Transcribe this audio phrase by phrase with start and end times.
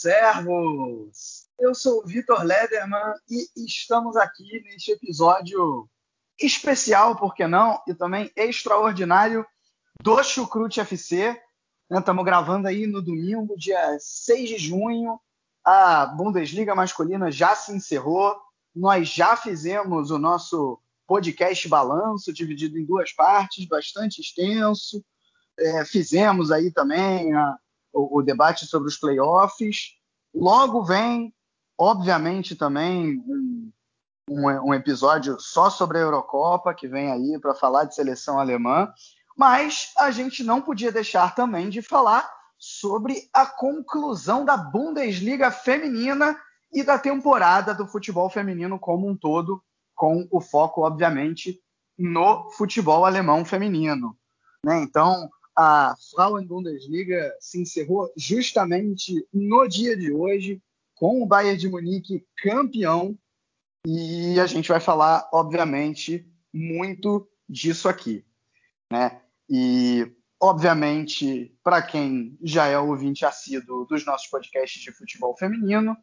[0.00, 1.46] Servos!
[1.58, 5.86] Eu sou o Vitor Lederman e estamos aqui neste episódio
[6.40, 7.82] especial, por que não?
[7.86, 9.44] E também extraordinário
[10.02, 11.38] do Chucrute FC.
[11.90, 15.20] Estamos gravando aí no domingo, dia 6 de junho.
[15.62, 18.34] A Bundesliga masculina já se encerrou.
[18.74, 25.04] Nós já fizemos o nosso podcast balanço, dividido em duas partes, bastante extenso.
[25.58, 27.58] É, fizemos aí também a,
[27.92, 29.94] o, o, debate sobre os playoffs.
[30.34, 31.34] Logo vem,
[31.78, 33.72] obviamente, também um,
[34.28, 38.92] um, um episódio só sobre a Eurocopa, que vem aí para falar de seleção alemã.
[39.36, 46.36] Mas a gente não podia deixar também de falar sobre a conclusão da Bundesliga feminina
[46.72, 49.62] e da temporada do futebol feminino como um todo,
[49.94, 51.58] com o foco, obviamente,
[51.98, 54.16] no futebol alemão feminino.
[54.64, 54.82] Né?
[54.82, 55.28] Então,
[55.62, 60.58] a Frauen-Bundesliga se encerrou justamente no dia de hoje,
[60.94, 63.14] com o Bayern de Munique campeão,
[63.86, 68.24] e a gente vai falar, obviamente, muito disso aqui.
[68.90, 69.20] Né?
[69.50, 75.94] E, obviamente, para quem já é ouvinte assíduo dos nossos podcasts de futebol feminino,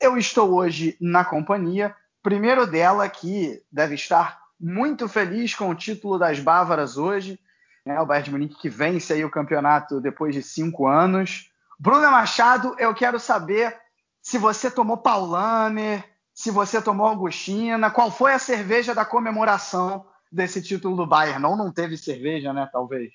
[0.00, 6.18] eu estou hoje na companhia, primeiro dela, que deve estar muito feliz com o título
[6.18, 7.38] das Bávaras hoje,
[7.84, 8.00] né?
[8.00, 11.50] O Bayern de Munique que vence aí o campeonato depois de cinco anos.
[11.78, 13.76] Bruna Machado, eu quero saber
[14.20, 20.62] se você tomou Paulaner, se você tomou Augustina, qual foi a cerveja da comemoração desse
[20.62, 21.42] título do Bayern?
[21.42, 22.68] Não, não teve cerveja, né?
[22.72, 23.12] Talvez.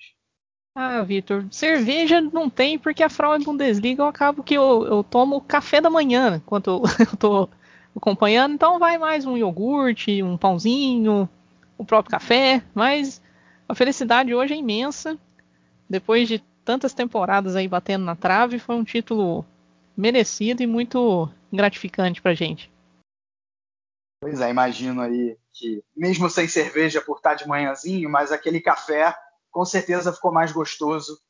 [0.74, 5.40] Ah, Vitor, cerveja não tem porque a Frauen Bundesliga eu acabo que eu, eu tomo
[5.40, 7.48] café da manhã enquanto eu, eu tô
[7.96, 11.28] acompanhando, então vai mais um iogurte, um pãozinho,
[11.76, 13.20] o próprio café, mas
[13.68, 15.18] a felicidade hoje é imensa.
[15.88, 19.44] Depois de tantas temporadas aí batendo na trave, foi um título
[19.96, 22.70] merecido e muito gratificante pra gente.
[24.20, 29.14] Pois é, imagino aí que, mesmo sem cerveja por estar de manhãzinho, mas aquele café
[29.50, 31.20] com certeza ficou mais gostoso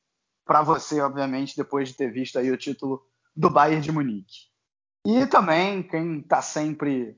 [0.44, 3.06] para você, obviamente, depois de ter visto aí o título
[3.36, 4.48] do Bayern de Munique.
[5.06, 7.16] E também quem está sempre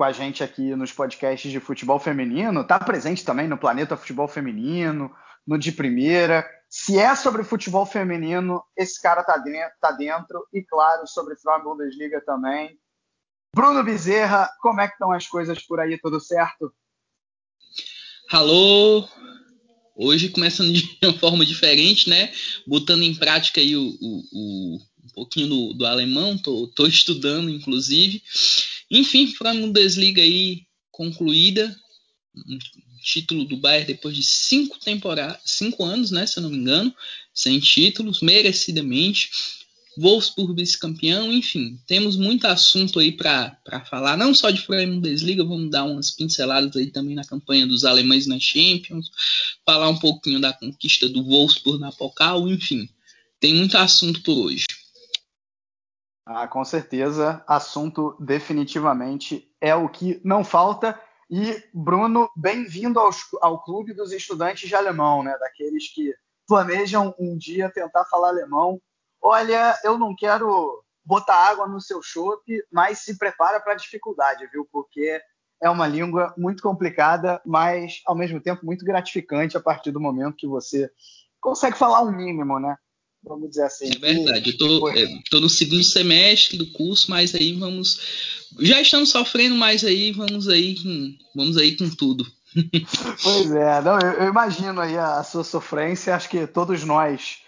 [0.00, 4.26] com a gente aqui nos podcasts de futebol feminino, está presente também no Planeta Futebol
[4.26, 5.14] Feminino,
[5.46, 6.48] no De Primeira.
[6.70, 10.48] Se é sobre futebol feminino, esse cara está dentro, tá dentro.
[10.54, 12.78] E claro, sobre Frauen Bundesliga também.
[13.54, 15.98] Bruno Bezerra, como é que estão as coisas por aí?
[15.98, 16.72] Tudo certo?
[18.30, 19.06] Alô!
[19.94, 22.32] Hoje começando de uma forma diferente, né?
[22.66, 27.50] Botando em prática aí o, o, o um pouquinho do, do alemão, tô, tô estudando,
[27.50, 28.22] inclusive.
[28.90, 31.74] Enfim, foi uma Bundesliga aí concluída.
[32.34, 32.58] Um
[33.02, 36.94] título do Bayern depois de cinco temporadas, cinco anos, né, se eu não me engano,
[37.32, 39.30] sem títulos, merecidamente.
[39.98, 45.70] Wolfsburg vice-campeão, enfim, temos muito assunto aí para falar, não só de Frauen Bundesliga, vamos
[45.70, 49.10] dar umas pinceladas aí também na campanha dos alemães na Champions,
[49.66, 52.88] falar um pouquinho da conquista do Wolfsburg na Pokal, enfim,
[53.40, 54.64] tem muito assunto por hoje.
[56.32, 60.96] Ah, com certeza, assunto definitivamente é o que não falta.
[61.28, 63.00] E, Bruno, bem-vindo
[63.40, 65.36] ao clube dos estudantes de alemão, né?
[65.40, 66.14] Daqueles que
[66.46, 68.80] planejam um dia tentar falar alemão.
[69.20, 74.48] Olha, eu não quero botar água no seu chope, mas se prepara para a dificuldade,
[74.52, 74.64] viu?
[74.70, 75.20] Porque
[75.60, 80.36] é uma língua muito complicada, mas ao mesmo tempo muito gratificante a partir do momento
[80.36, 80.88] que você
[81.40, 82.76] consegue falar um mínimo, né?
[83.22, 83.90] Vamos dizer assim.
[83.94, 88.48] É verdade, eu tô, é, tô, no segundo semestre do curso, mas aí vamos.
[88.58, 90.76] Já estamos sofrendo, mas aí vamos aí,
[91.34, 92.24] vamos aí com tudo.
[93.22, 97.38] pois é, não, eu, eu, imagino aí a, a, sua sofrência, acho que todos nós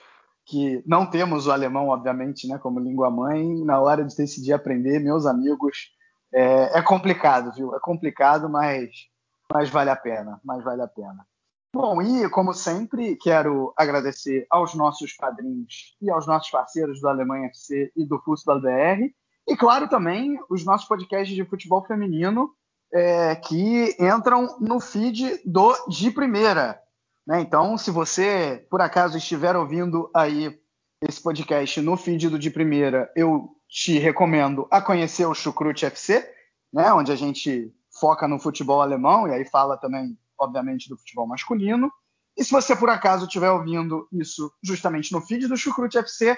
[0.44, 5.00] que não temos o alemão, obviamente, né, como língua mãe, na hora de decidir aprender,
[5.00, 5.90] meus amigos,
[6.32, 7.74] é, é complicado, viu?
[7.74, 8.90] É complicado, mas,
[9.50, 11.26] mas vale a pena, mas vale a pena.
[11.74, 17.46] Bom, e como sempre, quero agradecer aos nossos padrinhos e aos nossos parceiros do Alemanha
[17.46, 19.10] FC e do Fußball BR.
[19.48, 22.54] E claro também os nossos podcasts de futebol feminino
[22.92, 26.78] é, que entram no feed do de primeira.
[27.26, 27.40] Né?
[27.40, 30.60] Então, se você por acaso estiver ouvindo aí
[31.00, 36.22] esse podcast no feed do de primeira, eu te recomendo a conhecer o Chucrute FC,
[36.70, 36.92] né?
[36.92, 41.90] onde a gente foca no futebol alemão e aí fala também, obviamente, do futebol masculino.
[42.36, 46.36] E se você por acaso estiver ouvindo isso justamente no feed do Chucrute FC,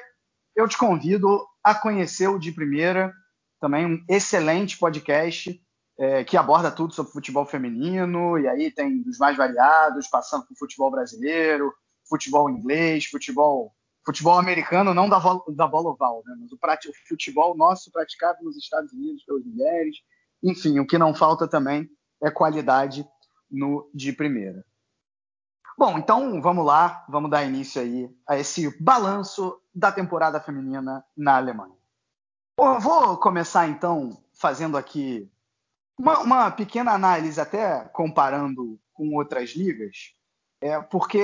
[0.56, 3.12] eu te convido a conhecer o de primeira,
[3.60, 5.60] também um excelente podcast
[5.98, 10.56] é, que aborda tudo sobre futebol feminino, e aí tem dos mais variados, passando por
[10.56, 11.72] futebol brasileiro,
[12.08, 13.72] futebol inglês, futebol
[14.04, 15.18] futebol americano, não da,
[15.54, 19.96] da bola oval, né, mas o, o futebol nosso praticado nos Estados Unidos pelas mulheres.
[20.42, 21.88] Enfim, o que não falta também
[22.22, 23.08] é qualidade
[23.54, 24.64] no de primeira.
[25.76, 31.36] Bom, então vamos lá, vamos dar início aí a esse balanço da temporada feminina na
[31.36, 31.74] Alemanha.
[32.58, 35.28] Eu vou começar então fazendo aqui
[35.98, 40.14] uma, uma, pequena análise, até comparando com outras ligas,
[40.60, 41.20] é porque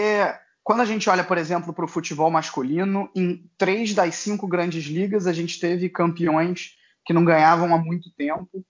[0.63, 4.85] quando a gente olha, por exemplo, para o futebol masculino, em três das cinco grandes
[4.85, 8.65] ligas a gente teve campeões que não ganhavam há muito tempo.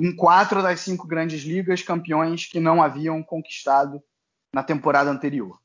[0.00, 4.02] Em quatro das cinco grandes ligas, campeões que não haviam conquistado
[4.52, 5.60] na temporada anterior.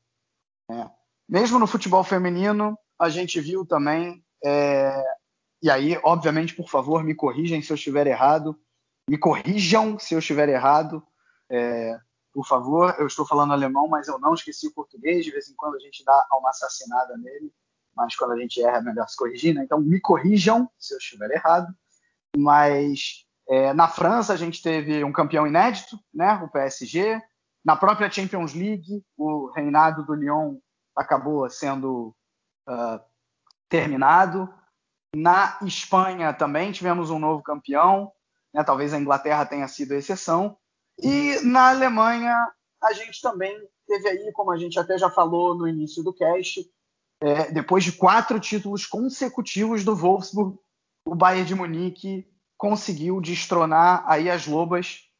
[0.70, 0.88] É.
[1.28, 5.02] Mesmo no futebol feminino, a gente viu também, é...
[5.62, 8.58] e aí, obviamente, por favor, me corrijam se eu estiver errado,
[9.08, 11.02] me corrijam se eu estiver errado,
[11.50, 11.98] é,
[12.32, 12.94] por favor.
[12.98, 15.24] Eu estou falando alemão, mas eu não esqueci o português.
[15.24, 17.52] De vez em quando a gente dá uma assassinada nele,
[17.94, 19.54] mas quando a gente erra é melhor se corrigir.
[19.54, 19.64] Né?
[19.64, 21.72] Então me corrijam se eu estiver errado.
[22.36, 26.34] Mas é, na França a gente teve um campeão inédito, né?
[26.42, 27.20] o PSG.
[27.64, 30.56] Na própria Champions League, o reinado do Lyon
[30.96, 32.14] acabou sendo
[32.68, 33.00] uh,
[33.68, 34.52] terminado.
[35.14, 38.12] Na Espanha também tivemos um novo campeão
[38.56, 38.64] né?
[38.64, 40.56] talvez a Inglaterra tenha sido a exceção.
[40.98, 42.34] E na Alemanha,
[42.82, 43.54] a gente também
[43.86, 46.66] teve aí, como a gente até já falou no início do cast,
[47.22, 50.58] é, depois de quatro títulos consecutivos do Wolfsburg,
[51.06, 52.26] o Bayern de Munique
[52.56, 55.10] conseguiu destronar aí as Lobas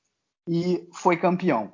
[0.49, 1.73] e foi campeão.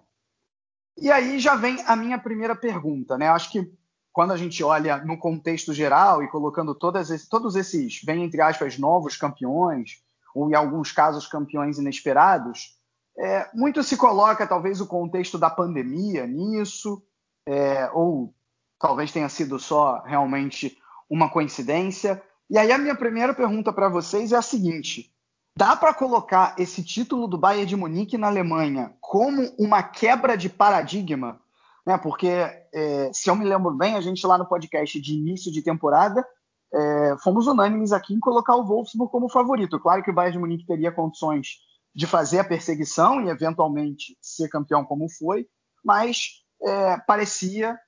[0.97, 3.29] E aí já vem a minha primeira pergunta, né?
[3.29, 3.73] Acho que
[4.12, 8.79] quando a gente olha no contexto geral e colocando todas, todos esses, bem entre aspas,
[8.79, 10.03] novos campeões,
[10.35, 12.79] ou em alguns casos campeões inesperados,
[13.19, 17.03] é, muito se coloca talvez o contexto da pandemia nisso,
[17.47, 18.35] é, ou
[18.79, 20.79] talvez tenha sido só realmente
[21.09, 22.23] uma coincidência.
[22.49, 25.12] E aí a minha primeira pergunta para vocês é a seguinte:
[25.56, 30.49] dá para colocar esse título do Bayern de Munique na Alemanha como uma quebra de
[30.49, 31.40] paradigma?
[31.87, 31.99] Né?
[31.99, 35.62] Porque, é, se eu me lembro bem, a gente lá no podcast de início de
[35.62, 36.26] temporada
[36.75, 39.78] é, fomos unânimes aqui em colocar o Wolfsburg como favorito.
[39.78, 41.58] Claro que o Bayern de Munique teria condições
[41.94, 45.46] de fazer a perseguição e eventualmente ser campeão como foi,
[45.84, 47.78] mas é, parecia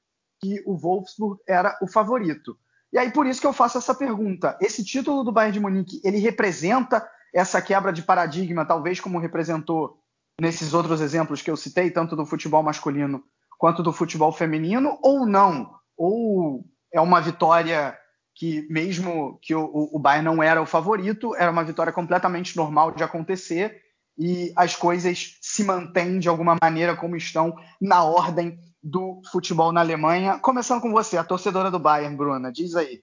[0.41, 2.59] que o Wolfsburg era o favorito.
[2.93, 6.01] E aí por isso que eu faço essa pergunta: esse título do Bayern de Munique
[6.05, 9.99] ele representa essa quebra de paradigma, talvez como representou
[10.41, 13.23] nesses outros exemplos que eu citei, tanto do futebol masculino
[13.59, 15.75] quanto do futebol feminino, ou não?
[15.97, 17.97] Ou é uma vitória
[18.35, 22.93] que mesmo que o, o Bayern não era o favorito, era uma vitória completamente normal
[22.93, 23.81] de acontecer
[24.19, 29.81] e as coisas se mantêm de alguma maneira como estão na ordem do futebol na
[29.81, 30.39] Alemanha.
[30.39, 33.03] Começando com você, a torcedora do Bayern, Bruna, diz aí.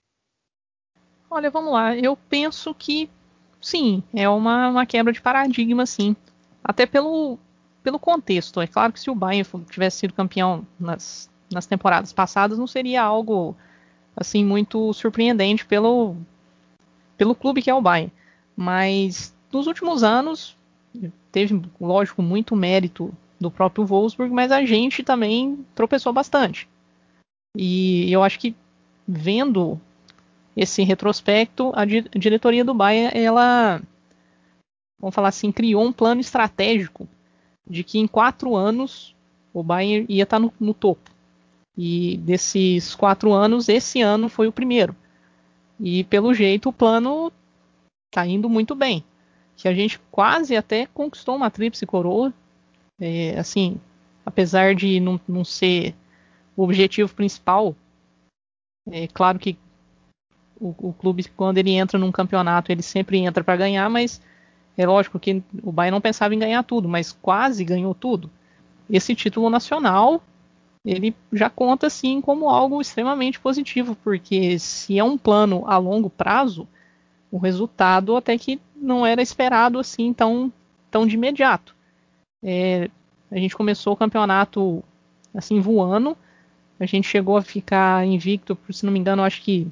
[1.30, 1.96] Olha, vamos lá.
[1.96, 3.10] Eu penso que
[3.62, 6.16] sim, é uma, uma quebra de paradigma, sim.
[6.64, 7.38] Até pelo,
[7.84, 8.60] pelo contexto.
[8.60, 13.04] É claro que se o Bayern tivesse sido campeão nas, nas temporadas passadas, não seria
[13.04, 13.56] algo
[14.16, 16.16] assim muito surpreendente pelo
[17.18, 18.12] pelo clube que é o Bayern.
[18.56, 20.58] Mas nos últimos anos
[21.32, 26.68] teve, lógico, muito mérito do próprio Wolfsburg, mas a gente também tropeçou bastante.
[27.56, 28.56] E eu acho que
[29.08, 29.80] vendo
[30.62, 33.82] esse retrospecto, a, di diretoria do Bayern, ela,
[35.00, 37.08] vamos falar assim, criou um plano estratégico
[37.68, 39.16] de que em quatro anos
[39.52, 41.10] o Bayern ia estar no, no topo.
[41.76, 44.96] E desses quatro anos, esse ano foi o primeiro.
[45.80, 47.32] E pelo jeito o plano
[48.08, 49.04] está indo muito bem.
[49.58, 52.32] Que a gente quase até conquistou uma tríplice coroa.
[53.00, 53.80] É, assim,
[54.24, 55.96] apesar de não, não ser
[56.56, 57.76] o objetivo principal,
[58.88, 59.58] é claro que
[60.62, 64.22] o, o, clube, quando ele entra num campeonato, ele sempre entra para ganhar, mas
[64.78, 68.30] é lógico que o Bayern não pensava em ganhar tudo, mas quase ganhou tudo.
[68.90, 70.22] Esse título nacional
[70.86, 76.10] ele já conta assim como algo extremamente positivo, porque se é um plano a longo
[76.10, 76.68] prazo,
[77.32, 80.52] o resultado até que não era esperado assim tão,
[80.90, 81.76] tão de imediato.
[82.44, 82.90] É,
[83.32, 84.84] a gente começou o campeonato
[85.34, 86.18] assim voando.
[86.80, 89.72] A gente chegou a ficar invicto, se não me engano, acho que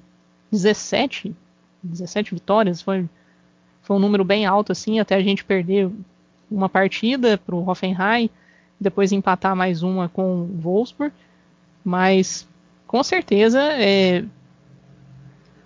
[0.51, 1.35] 17,
[1.83, 2.81] 17 vitórias.
[2.81, 3.07] Foi,
[3.81, 5.89] foi um número bem alto assim, até a gente perder
[6.49, 8.29] uma partida para o Hoffenheim,
[8.79, 11.13] depois empatar mais uma com o Wolfsburg.
[11.83, 12.47] Mas
[12.87, 14.25] com certeza, é,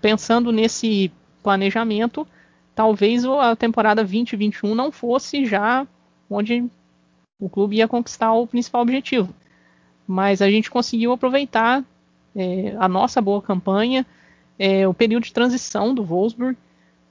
[0.02, 1.12] pensando nesse
[1.42, 2.28] planejamento,
[2.75, 5.88] talvez a temporada 2021 não fosse já
[6.30, 6.66] onde
[7.40, 9.34] o clube ia conquistar o principal objetivo.
[10.08, 11.84] Mas a gente conseguiu aproveitar
[12.36, 14.06] é, a nossa boa campanha,
[14.57, 16.57] é, o período de transição do Wolfsburg.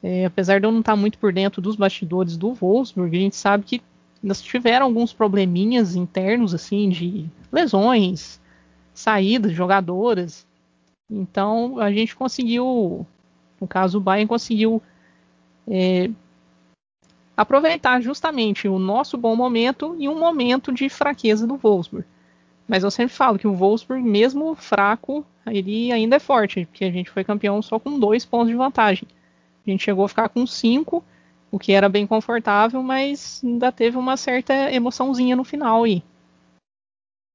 [0.03, 3.37] É, apesar de eu não estar muito por dentro dos bastidores do Wolfsburg, a gente
[3.37, 3.83] sabe que
[4.23, 8.41] nós tiveram alguns probleminhas internos, assim, de lesões,
[8.95, 10.47] saídas de jogadoras.
[11.11, 13.07] Então a gente conseguiu,
[13.61, 14.83] no caso o Bayern conseguiu
[15.69, 16.11] é,
[17.37, 22.07] aproveitar justamente o nosso bom momento e um momento de fraqueza do Wolfsburg.
[22.69, 26.91] Mas eu sempre falo que o Wolfsburg, mesmo fraco, ele ainda é forte, porque a
[26.91, 29.09] gente foi campeão só com dois pontos de vantagem.
[29.67, 31.05] A gente chegou a ficar com cinco,
[31.51, 36.03] o que era bem confortável, mas ainda teve uma certa emoçãozinha no final aí.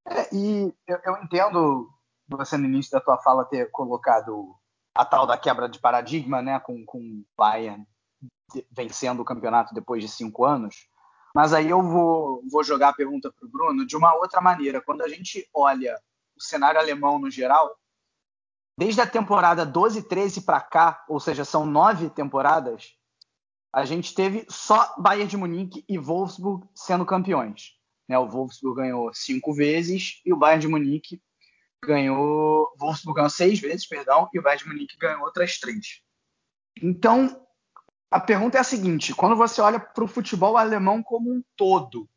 [0.07, 1.89] É, e eu, eu, entendo
[2.27, 4.55] você no início da tua fala ter colocado
[4.95, 7.85] a tal da quebra de paradigma, né, com, com o Bayern
[8.71, 10.87] vencendo o campeonato depois de cinco anos.
[11.35, 14.81] Mas aí eu vou, vou jogar a pergunta para o Bruno de uma outra maneira.
[14.81, 15.99] Quando a gente olha
[16.35, 17.75] o cenário alemão no geral,
[18.77, 22.93] desde a temporada 12 13 para cá, ou seja, são nove temporadas,
[23.74, 27.77] a gente teve só Bayern de Munique e Wolfsburg sendo campeões.
[28.07, 28.17] Né?
[28.17, 31.22] O Wolfsburg ganhou cinco vezes e o Bayern de Munique
[31.84, 32.74] ganhou.
[32.79, 36.01] Wolfsburg ganhou seis vezes, perdão, e o Bayern de Munique ganhou outras três.
[36.81, 37.46] Então,
[38.10, 42.10] a pergunta é a seguinte: quando você olha para o futebol alemão como um todo,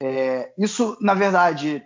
[0.00, 1.84] é, isso, na verdade,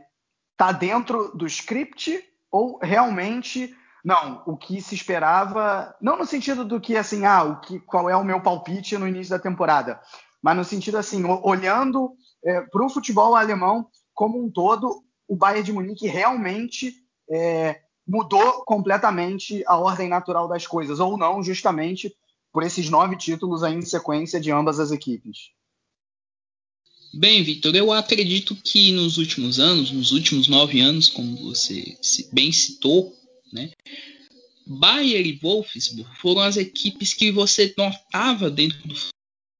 [0.52, 4.42] está dentro do script ou realmente não?
[4.46, 8.16] O que se esperava, não no sentido do que assim, ah, o que, qual é
[8.16, 10.00] o meu palpite no início da temporada,
[10.42, 12.12] mas no sentido assim, olhando
[12.44, 16.94] é, para o futebol alemão como um todo, o Bayern de Munique realmente
[17.30, 22.14] é, mudou completamente a ordem natural das coisas, ou não, justamente
[22.52, 25.50] por esses nove títulos aí em sequência de ambas as equipes.
[27.14, 31.96] Bem, Victor, eu acredito que nos últimos anos, nos últimos nove anos, como você
[32.32, 33.14] bem citou,
[33.52, 33.70] né,
[34.66, 38.94] Bayern e Wolfsburg foram as equipes que você notava dentro do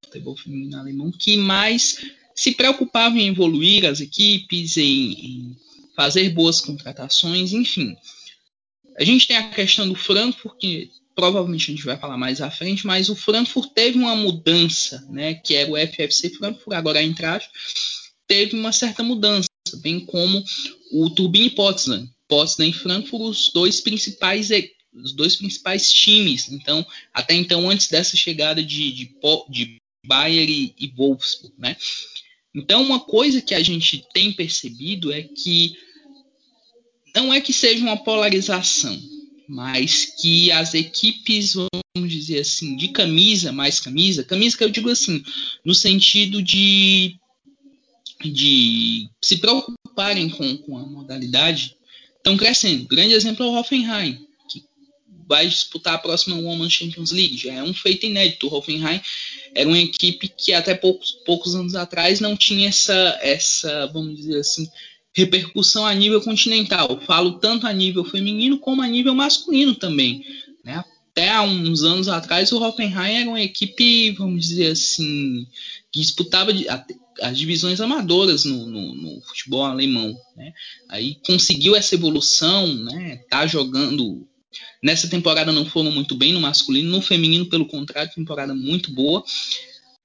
[0.04, 1.96] futebol feminino alemão que mais
[2.34, 5.56] se preocupavam em evoluir as equipes, em, em
[5.94, 7.96] fazer boas contratações, enfim.
[8.99, 12.50] A gente tem a questão do Frankfurt, que provavelmente a gente vai falar mais à
[12.50, 17.40] frente, mas o Frankfurt teve uma mudança, né, que era o FFC Frankfurt, agora a
[18.26, 19.49] teve uma certa mudança,
[19.82, 20.42] bem como
[20.90, 22.08] o Turbine Potsdam.
[22.32, 24.48] Potsdam e Frankfurt, os dois principais
[24.94, 26.50] os dois principais times.
[26.50, 29.14] Então, até então, antes dessa chegada de, de,
[29.50, 31.76] de Bayern e, e Wolfsburg, né?
[32.54, 35.76] Então, uma coisa que a gente tem percebido é que
[37.14, 38.98] não é que seja uma polarização,
[39.46, 41.52] mas que as equipes,
[41.94, 45.22] vamos dizer assim, de camisa, mais camisa, camisa que eu digo assim,
[45.62, 47.14] no sentido de,
[48.24, 51.76] de se preocuparem com, com a modalidade,
[52.23, 52.87] estão crescendo.
[52.87, 54.64] Grande exemplo é o Hoffenheim, que
[55.29, 58.47] vai disputar a próxima Women's Champions League, já é um feito inédito.
[58.47, 59.00] O Hoffenheim
[59.55, 64.38] era uma equipe que até poucos, poucos anos atrás não tinha essa, essa, vamos dizer
[64.38, 64.69] assim,
[65.12, 67.00] repercussão a nível continental.
[67.05, 70.25] Falo tanto a nível feminino como a nível masculino também.
[70.64, 70.83] Né?
[71.11, 75.47] Até há uns anos atrás, o Hoffenheim era uma equipe, vamos dizer assim,
[75.91, 76.52] que disputava
[77.21, 80.16] as divisões amadoras no, no, no futebol alemão.
[80.37, 80.52] Né?
[80.88, 83.16] Aí conseguiu essa evolução, né?
[83.28, 84.26] tá jogando
[84.83, 89.25] Nessa temporada não foram muito bem no masculino, no feminino, pelo contrário, temporada muito boa.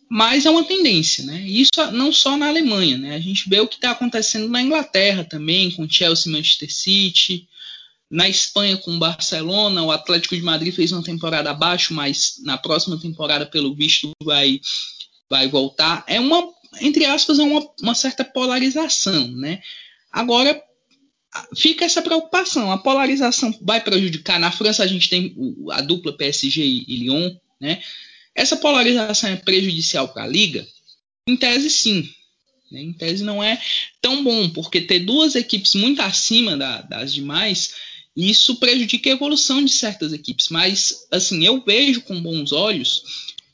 [0.09, 1.41] Mas é uma tendência, né?
[1.41, 3.15] Isso não só na Alemanha, né?
[3.15, 7.47] A gente vê o que está acontecendo na Inglaterra também, com Chelsea Manchester City.
[8.09, 12.97] Na Espanha, com Barcelona, o Atlético de Madrid fez uma temporada abaixo, mas na próxima
[12.97, 14.61] temporada, pelo visto, vai,
[15.29, 16.05] vai voltar.
[16.07, 16.47] É uma,
[16.81, 19.61] entre aspas, é uma, uma certa polarização, né?
[20.11, 20.61] Agora,
[21.55, 22.71] fica essa preocupação.
[22.71, 24.39] A polarização vai prejudicar.
[24.39, 25.35] Na França a gente tem
[25.71, 27.81] a dupla PSG e Lyon, né?
[28.33, 30.67] Essa polarização é prejudicial para a liga?
[31.27, 32.07] Em tese, sim.
[32.71, 32.81] Né?
[32.81, 33.59] Em tese não é
[34.01, 37.73] tão bom, porque ter duas equipes muito acima da, das demais
[38.17, 40.49] isso prejudica a evolução de certas equipes.
[40.49, 43.03] Mas, assim, eu vejo com bons olhos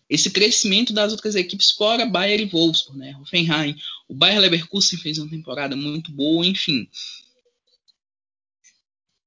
[0.09, 3.15] esse crescimento das outras equipes fora Bayern e Wolfsburg, né?
[3.21, 3.75] Hoffenheim,
[4.07, 6.87] o Bayer Leverkusen fez uma temporada muito boa, enfim.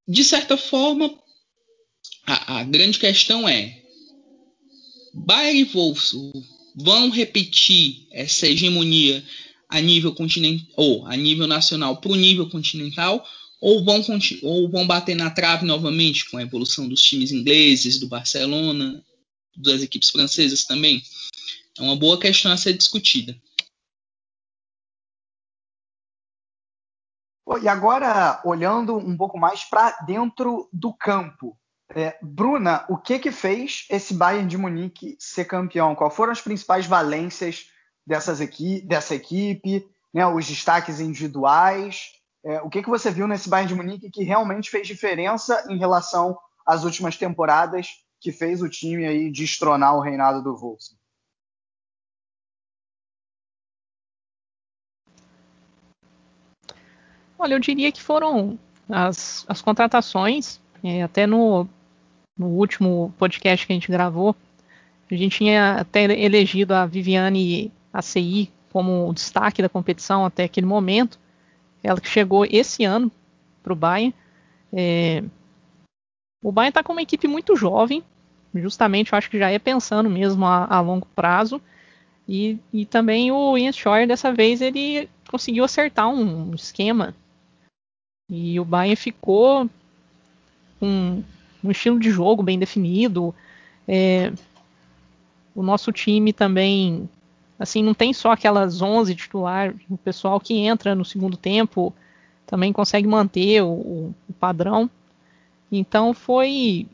[0.06, 1.12] De certa forma,
[2.24, 3.82] a, a grande questão é
[5.14, 9.24] Bayern e Wolfsburg vão repetir essa hegemonia
[9.68, 13.26] a nível continental ou a nível nacional para o nível continental
[13.60, 14.04] ou vão,
[14.42, 19.02] ou vão bater na trave novamente com a evolução dos times ingleses, do Barcelona,
[19.56, 21.02] das equipes francesas também?
[21.78, 23.36] É uma boa questão a ser discutida.
[27.62, 31.56] E agora, olhando um pouco mais para dentro do campo,
[31.94, 35.94] é, Bruna, o que que fez esse Bayern de Munique ser campeão?
[35.94, 37.70] Quais foram as principais valências
[38.06, 39.88] dessas equi dessa equipe?
[40.12, 42.12] Né, os destaques individuais?
[42.44, 45.78] É, o que, que você viu nesse Bayern de Munique que realmente fez diferença em
[45.78, 47.88] relação às últimas temporadas
[48.26, 50.98] que fez o time aí destronar o reinado do Wolfsburg?
[57.38, 61.68] Olha, eu diria que foram as, as contratações, é, até no,
[62.36, 64.34] no último podcast que a gente gravou,
[65.08, 71.16] a gente tinha até elegido a Viviane ACI como destaque da competição até aquele momento.
[71.80, 73.08] Ela que chegou esse ano
[73.62, 74.12] para o Bayern.
[74.72, 75.22] É,
[76.42, 78.02] o Bayern está com uma equipe muito jovem,
[78.60, 81.60] justamente eu acho que já é pensando mesmo a, a longo prazo.
[82.28, 87.14] E, e, também o Ian Scheuer, dessa vez, ele conseguiu acertar um, um esquema.
[88.28, 89.70] E o Bayern ficou
[90.80, 91.22] com
[91.62, 93.34] um estilo de jogo bem definido.
[93.86, 94.32] É,
[95.54, 97.08] o nosso time também,
[97.58, 101.94] assim, não tem só aquelas 11 titular, o pessoal que entra no segundo tempo
[102.44, 104.90] também consegue manter o, o padrão.
[105.70, 106.86] Então foi,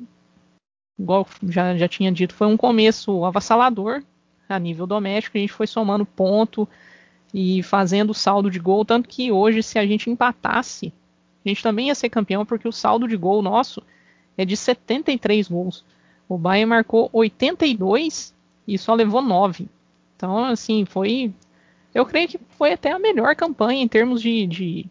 [0.99, 4.03] igual já, já tinha dito, foi um começo avassalador
[4.49, 5.39] a nível doméstico.
[5.39, 6.69] A gente foi somando ponto
[7.33, 10.93] e fazendo saldo de gol, tanto que hoje, se a gente empatasse,
[11.45, 13.83] a gente também ia ser campeão, porque o saldo de gol nosso
[14.37, 15.85] é de 73 gols.
[16.28, 18.35] O Bayern marcou 82
[18.67, 19.69] e só levou 9.
[20.17, 21.33] Então, assim, foi.
[21.95, 24.87] Eu creio que foi até a melhor campanha em termos de, de,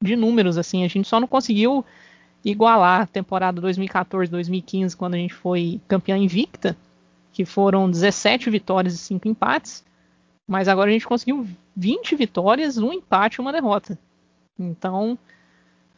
[0.00, 0.56] de números.
[0.56, 0.84] assim.
[0.84, 1.84] A gente só não conseguiu
[2.50, 6.76] igualar a temporada 2014-2015, quando a gente foi campeão invicta,
[7.32, 9.84] que foram 17 vitórias e 5 empates.
[10.46, 13.98] Mas agora a gente conseguiu 20 vitórias, um empate e uma derrota.
[14.58, 15.18] Então,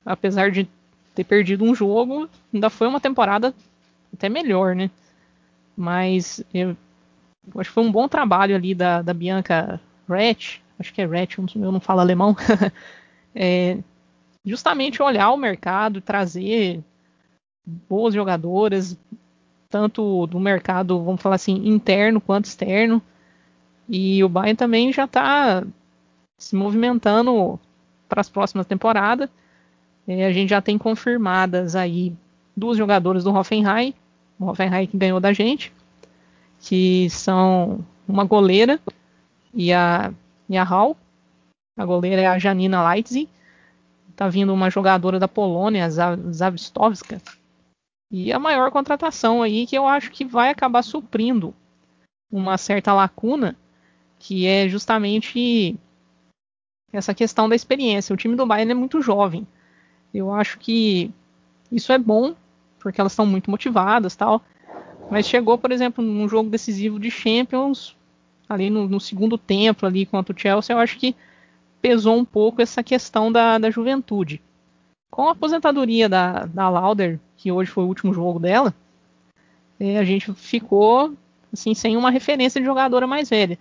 [0.05, 0.69] apesar de
[1.15, 3.55] ter perdido um jogo, ainda foi uma temporada
[4.13, 4.91] até melhor, né?
[5.77, 6.77] Mas eu
[7.57, 11.39] acho que foi um bom trabalho ali da, da Bianca Rett, acho que é Rett,
[11.39, 12.37] eu não falo alemão,
[13.35, 13.79] é,
[14.51, 16.83] justamente olhar o mercado, trazer
[17.89, 18.97] boas jogadoras,
[19.69, 23.01] tanto do mercado, vamos falar assim, interno quanto externo.
[23.89, 25.65] E o Bayern também já está
[26.37, 27.59] se movimentando
[28.09, 29.31] para as próximas temporadas.
[30.07, 32.13] É, a gente já tem confirmadas aí
[32.57, 33.95] duas jogadoras do Hoffenheim,
[34.39, 35.73] o Hoffenheim que ganhou da gente,
[36.61, 38.81] que são uma goleira
[39.55, 40.13] e a,
[40.49, 40.97] e a Hall.
[41.79, 43.29] A goleira é a Janina Leitzig.
[44.17, 47.21] Tá vindo uma jogadora da Polônia, Zawistowska.
[48.11, 51.55] E a maior contratação aí que eu acho que vai acabar suprindo
[52.31, 53.57] uma certa lacuna,
[54.19, 55.79] que é justamente
[56.93, 58.13] essa questão da experiência.
[58.13, 59.47] O time do Bayern é muito jovem.
[60.13, 61.11] Eu acho que
[61.71, 62.35] isso é bom,
[62.81, 64.43] porque elas estão muito motivadas tal.
[65.11, 67.97] Mas chegou, por exemplo, num jogo decisivo de Champions,
[68.49, 71.15] ali no, no segundo tempo, ali contra o Chelsea, eu acho que
[71.81, 74.41] pesou um pouco essa questão da, da juventude.
[75.11, 78.75] Com a aposentadoria da, da Lauder, que hoje foi o último jogo dela,
[79.79, 81.15] é, a gente ficou
[81.53, 83.59] assim, sem uma referência de jogadora mais velha.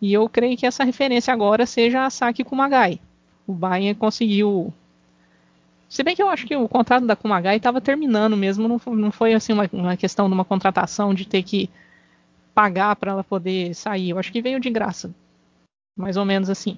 [0.00, 3.00] E eu creio que essa referência agora seja a Saki Kumagai.
[3.46, 4.72] O Bayern conseguiu
[5.88, 8.96] se bem que eu acho que o contrato da Kumagai estava terminando mesmo, não foi,
[8.96, 11.70] não foi assim uma, uma, questão de uma contratação de ter que
[12.54, 14.10] pagar para ela poder sair.
[14.10, 15.10] Eu acho que veio de graça,
[15.96, 16.76] mais ou menos assim.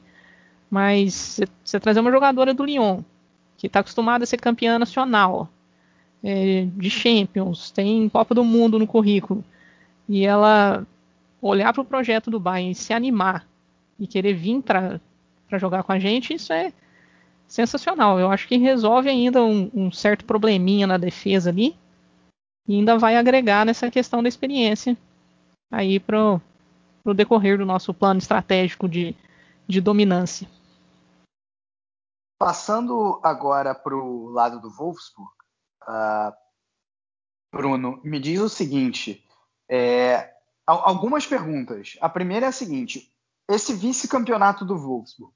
[0.71, 3.03] Mas você trazer uma jogadora do Lyon,
[3.57, 5.51] que está acostumada a ser campeã nacional,
[6.23, 9.45] é, de Champions, tem Copa do Mundo no currículo,
[10.09, 10.87] e ela
[11.41, 13.47] olhar para o projeto do Bayern e se animar
[13.99, 15.01] e querer vir para
[15.59, 16.73] jogar com a gente, isso é
[17.47, 18.19] sensacional.
[18.19, 21.75] Eu acho que resolve ainda um, um certo probleminha na defesa ali
[22.67, 24.97] e ainda vai agregar nessa questão da experiência
[25.71, 26.41] aí para
[27.05, 29.15] o decorrer do nosso plano estratégico de,
[29.67, 30.47] de dominância.
[32.41, 35.31] Passando agora para o lado do Wolfsburg,
[35.83, 36.33] uh,
[37.53, 39.23] Bruno, me diz o seguinte:
[39.71, 40.33] é,
[40.67, 41.99] algumas perguntas.
[42.01, 43.15] A primeira é a seguinte:
[43.47, 45.35] esse vice-campeonato do Wolfsburg,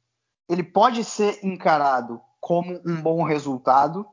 [0.49, 4.09] ele pode ser encarado como um bom resultado?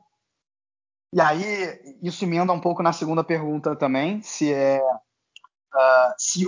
[1.14, 6.46] E aí, isso emenda um pouco na segunda pergunta também, se é uh, se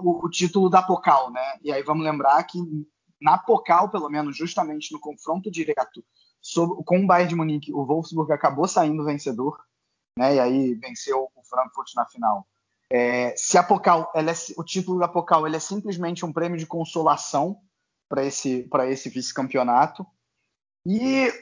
[0.00, 1.60] o, o, título da Pocal, né?
[1.62, 2.58] E aí vamos lembrar que
[3.20, 6.04] na Pocal, pelo menos, justamente no confronto direto
[6.40, 9.58] sobre, com o Bayern de Munique, o Wolfsburg acabou saindo vencedor,
[10.18, 10.36] né?
[10.36, 12.46] E aí venceu o Frankfurt na final.
[12.90, 14.20] É, se a Pocal, é,
[14.56, 17.60] o título da Pocal ele é simplesmente um prêmio de consolação
[18.08, 20.06] para esse, para esse vice-campeonato.
[20.84, 21.32] E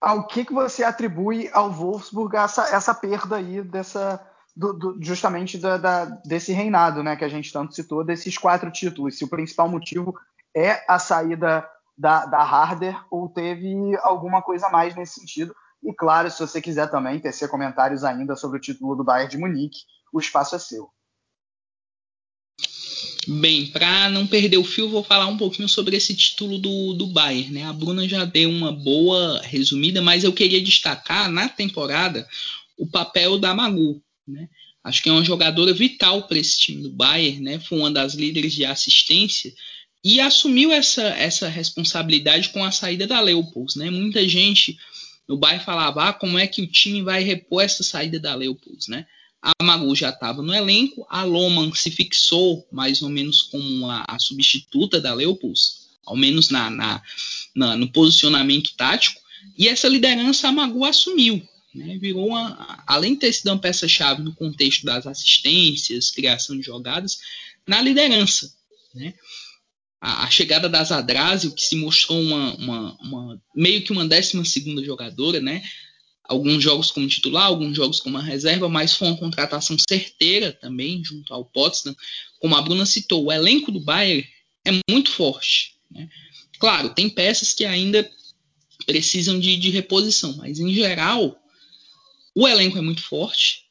[0.00, 5.56] ao que, que você atribui ao Wolfsburg essa, essa perda aí dessa, do, do, justamente
[5.56, 9.16] da, da, desse reinado, né, que a gente tanto citou, desses quatro títulos.
[9.16, 10.14] Se o principal motivo
[10.56, 15.54] é a saída da, da Harder ou teve alguma coisa mais nesse sentido.
[15.82, 19.38] E claro, se você quiser também tecer comentários ainda sobre o título do Bayern de
[19.38, 19.78] Munique,
[20.12, 20.90] o espaço é seu.
[23.26, 27.06] Bem, para não perder o fio, vou falar um pouquinho sobre esse título do, do
[27.08, 27.52] Bayern.
[27.52, 27.64] Né?
[27.64, 32.26] A Bruna já deu uma boa resumida, mas eu queria destacar na temporada
[32.78, 34.02] o papel da Magu.
[34.26, 34.48] Né?
[34.82, 37.60] Acho que é uma jogadora vital para esse time do Bayern, né?
[37.60, 39.52] foi uma das líderes de assistência
[40.04, 43.76] e assumiu essa, essa responsabilidade com a saída da Leopolds.
[43.76, 43.90] Né?
[43.90, 44.78] Muita gente
[45.26, 48.88] no Bayern falava ah, como é que o time vai repor essa saída da Leopolds.
[48.88, 49.06] Né?
[49.42, 54.04] A Magu já estava no elenco, a Loman se fixou mais ou menos como a,
[54.08, 57.02] a substituta da Leopolds, ao menos na, na,
[57.54, 59.20] na, no posicionamento tático,
[59.56, 61.46] e essa liderança a Magu assumiu.
[61.74, 61.98] Né?
[61.98, 67.18] Virou uma, além de ter sido uma peça-chave no contexto das assistências, criação de jogadas,
[67.66, 68.52] na liderança.
[68.94, 69.14] Né?
[70.00, 74.44] A, a, chegada da Zadrazio, que se mostrou uma, uma, uma meio que uma décima
[74.44, 75.62] segunda jogadora, né?
[76.28, 81.32] alguns jogos como titular, alguns jogos como reserva, mas foi uma contratação certeira também, junto
[81.32, 81.96] ao Potsdam.
[82.38, 84.28] Como a Bruna citou, o elenco do Bayern
[84.64, 85.76] é muito forte.
[85.90, 86.08] Né?
[86.58, 88.08] Claro, tem peças que ainda
[88.84, 91.36] precisam de, de, reposição, mas em geral,
[92.34, 93.64] o elenco é muito forte.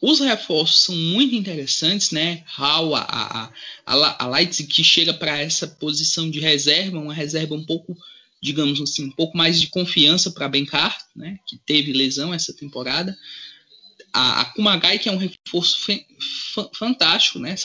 [0.00, 2.44] Os reforços são muito interessantes, né?
[2.46, 3.50] Hall, a,
[3.84, 7.96] a, a, Leipzig que chega para essa posição de reserva, uma reserva um pouco
[8.40, 13.16] digamos assim, um pouco mais de confiança para Bencar, né, que teve lesão essa temporada.
[14.12, 15.78] A, a Kumagai, que é um reforço
[16.74, 17.56] fantástico, né,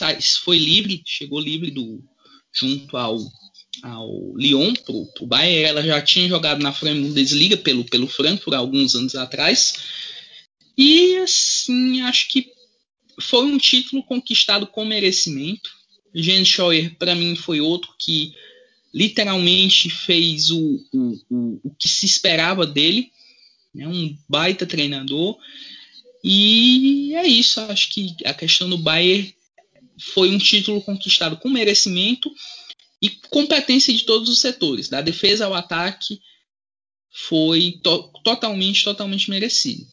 [0.43, 2.04] foi livre, chegou livre do
[2.52, 3.17] junto ao,
[3.82, 5.63] ao Lyon pro, pro Bayern.
[5.63, 9.74] Ela já tinha jogado na Bundesliga pelo pelo Frankfurt alguns anos atrás.
[10.77, 12.51] E assim, acho que
[13.19, 15.69] foi um título conquistado com merecimento.
[16.13, 18.33] Jens Scheuer, para mim, foi outro que
[18.93, 23.12] literalmente fez o, o, o, o que se esperava dele,
[23.73, 23.88] né?
[23.88, 25.38] um baita treinador.
[26.23, 29.33] E é isso, acho que a questão do Bayern
[29.99, 32.31] foi um título conquistado com merecimento
[33.01, 36.21] e competência de todos os setores, da defesa ao ataque,
[37.12, 39.86] foi to totalmente, totalmente merecido.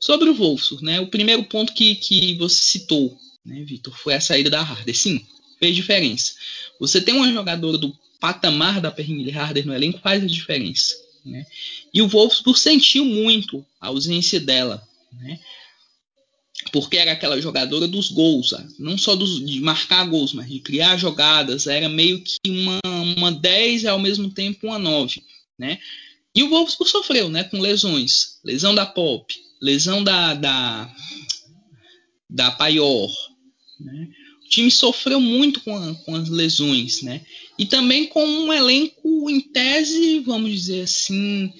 [0.00, 4.20] Sobre o Wolfsburg, né, o primeiro ponto que, que você citou, né, Vitor, foi a
[4.20, 4.96] saída da Harder.
[4.96, 5.24] Sim,
[5.58, 6.34] fez diferença.
[6.78, 10.94] Você tem uma jogadora do patamar da Pernille Harder no elenco faz a diferença.
[11.24, 11.46] Né?
[11.92, 14.82] E o Wolfsburg sentiu muito a ausência dela,
[15.12, 15.38] né?
[16.72, 20.96] porque era aquela jogadora dos gols, não só dos, de marcar gols, mas de criar
[20.96, 22.80] jogadas, era meio que uma,
[23.16, 25.22] uma 10 e ao mesmo tempo uma 9.
[25.58, 25.78] Né?
[26.34, 30.94] E o Wolfsburg sofreu né, com lesões, lesão da Pop, lesão da, da,
[32.28, 33.10] da Paior,
[33.80, 34.08] né?
[34.44, 37.20] o time sofreu muito com, a, com as lesões, né?
[37.58, 41.52] E também com um elenco em tese, vamos dizer assim,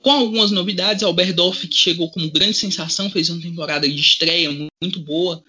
[0.00, 1.02] com algumas novidades.
[1.02, 4.50] Alberdorf, que chegou como grande sensação, fez uma temporada de estreia
[4.80, 5.42] muito boa.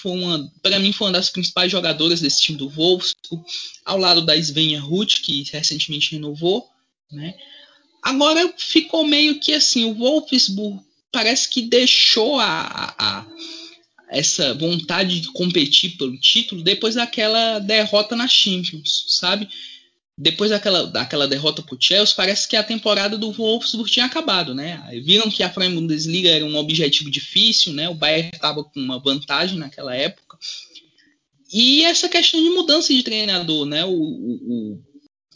[0.00, 3.44] Foi uma, para mim, foi uma das principais jogadoras desse time do Wolfsburg,
[3.84, 6.66] ao lado da Svenja Ruth, que recentemente renovou,
[7.10, 7.34] né?
[8.02, 10.80] Agora ficou meio que assim, o Wolfsburg
[11.12, 13.26] parece que deixou a, a
[14.08, 19.48] essa vontade de competir pelo título depois daquela derrota na Champions, sabe?
[20.16, 24.82] Depois daquela, daquela derrota pro Chelsea, parece que a temporada do Wolfsburg tinha acabado, né?
[25.02, 27.88] Viram que a Premier Bundesliga era um objetivo difícil, né?
[27.88, 30.38] O Bayern estava com uma vantagem naquela época.
[31.50, 33.84] E essa questão de mudança de treinador, né?
[33.84, 34.82] O, o, o,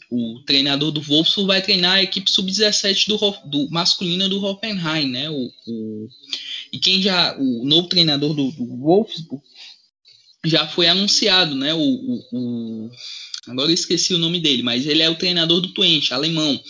[0.09, 3.17] o treinador do Wolfsburg vai treinar a equipe sub-17 do,
[3.49, 5.29] do masculina do Hoffenheim, né?
[5.29, 6.09] O, o
[6.71, 7.35] e quem já.
[7.37, 9.43] O novo treinador do, do Wolfsburg
[10.45, 11.73] já foi anunciado, né?
[11.73, 12.91] O, o, o,
[13.47, 16.61] agora eu esqueci o nome dele, mas ele é o treinador do Twente, alemão.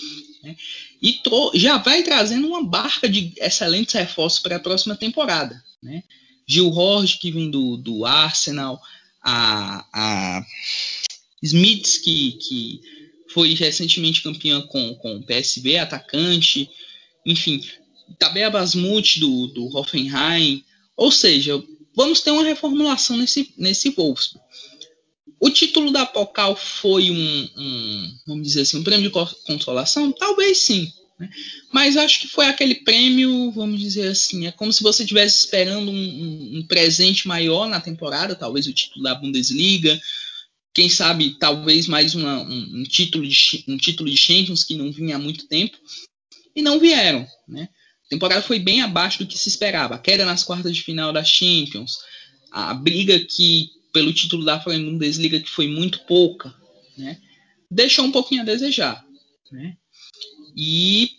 [0.43, 0.55] Né?
[1.01, 1.21] e
[1.55, 5.63] já vai trazendo uma barca de excelentes reforços para a próxima temporada.
[5.81, 6.03] Né?
[6.47, 8.81] Gil Horst, que vem do, do Arsenal,
[9.21, 10.45] a, a
[11.43, 12.81] Smiths, que, que
[13.37, 16.67] foi recentemente campeã com, com o PSB, atacante,
[17.23, 17.63] enfim,
[18.17, 20.63] Tabea Basmut do, do Hoffenheim,
[20.95, 21.63] ou seja,
[21.95, 24.43] vamos ter uma reformulação nesse, nesse Wolfsburg.
[25.39, 30.11] O título da Pocal foi um, um, vamos dizer assim, um prêmio de consolação?
[30.11, 30.91] Talvez sim.
[31.19, 31.29] Né?
[31.71, 35.91] Mas acho que foi aquele prêmio, vamos dizer assim, é como se você estivesse esperando
[35.91, 40.01] um, um, um, presente maior na temporada, talvez o título da Bundesliga,
[40.77, 45.15] quem sabe talvez mais uma, um, título de, um título de Champions que não vinha
[45.15, 45.75] há muito tempo,
[46.55, 47.27] e não vieram.
[47.47, 47.67] Né?
[48.05, 49.95] A temporada foi bem abaixo do que se esperava.
[49.95, 51.97] A queda nas quartas de final da Champions,
[52.51, 56.53] a briga que pelo título da Bundesliga que foi muito pouca,
[56.95, 57.19] né?
[57.71, 59.03] Deixou um pouquinho a desejar,
[59.51, 59.75] né?
[60.55, 61.09] E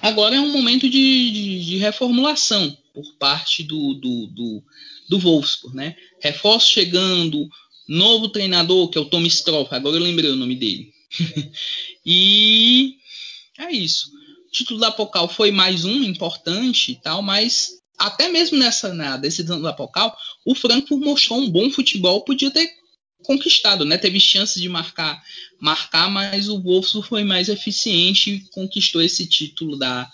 [0.00, 4.64] agora é um momento de, de, de reformulação por parte do, do, do,
[5.08, 5.94] do Wolfsburg, né?
[6.20, 7.48] Reforço chegando,
[7.88, 10.92] novo treinador, que é o Tom Stroff, agora eu lembrei o nome dele.
[12.04, 12.96] e
[13.58, 14.10] é isso
[14.56, 19.60] título da Pocal foi mais um importante e tal, mas até mesmo nessa na decisão
[19.60, 22.68] da Pocal, o Frankfurt mostrou um bom futebol, podia ter
[23.22, 23.98] conquistado, né?
[23.98, 25.22] Teve chance de marcar,
[25.60, 30.10] marcar, mas o Wolfsburg foi mais eficiente e conquistou esse título da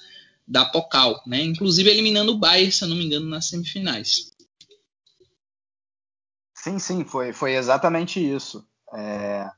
[0.47, 1.41] da Pocal, né?
[1.45, 4.32] Inclusive eliminando o Bayern, se eu não me engano, nas semifinais.
[6.63, 8.65] Sim, sim, foi, foi exatamente isso.
[8.95, 9.51] É,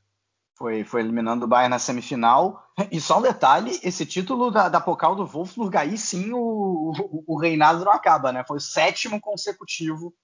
[0.57, 2.67] foi, foi eliminando o Bayern na semifinal.
[2.91, 7.23] E só um detalhe: esse título da, da Pokal do Wolfsburg, aí sim o, o,
[7.27, 8.43] o, reinado não acaba, né?
[8.47, 10.15] Foi o sétimo consecutivo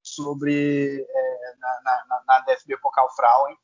[0.00, 3.56] sobre é, na, na, na, DFB Pokal Frauen.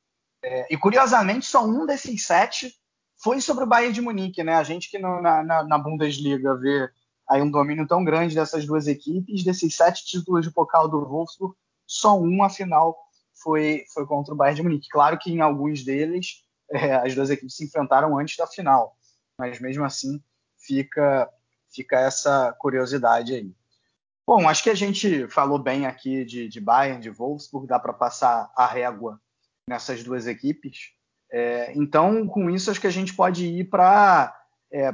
[0.42, 2.74] É, e curiosamente, só um desses sete
[3.22, 4.57] foi sobre o Bayern de Munique, né?
[4.57, 6.90] A gente que no, na, na, Bundesliga vê
[7.31, 11.57] aí um domínio tão grande dessas duas equipes, desses sete títulos de Pokal do Wolfsburg,
[11.87, 12.96] só um, afinal,
[13.35, 14.88] foi, foi contra o Bayern de Munique.
[14.88, 18.96] Claro que em alguns deles é, as duas equipes se enfrentaram antes da final,
[19.38, 20.22] mas mesmo assim
[20.59, 21.31] fica,
[21.72, 23.55] fica essa curiosidade aí.
[24.27, 27.92] Bom, acho que a gente falou bem aqui de, de Bayern, de Wolfsburg, dá para
[27.92, 29.20] passar a régua
[29.68, 30.90] nessas duas equipes.
[31.31, 34.37] É, então, com isso, acho que a gente pode ir para
[34.72, 34.92] é,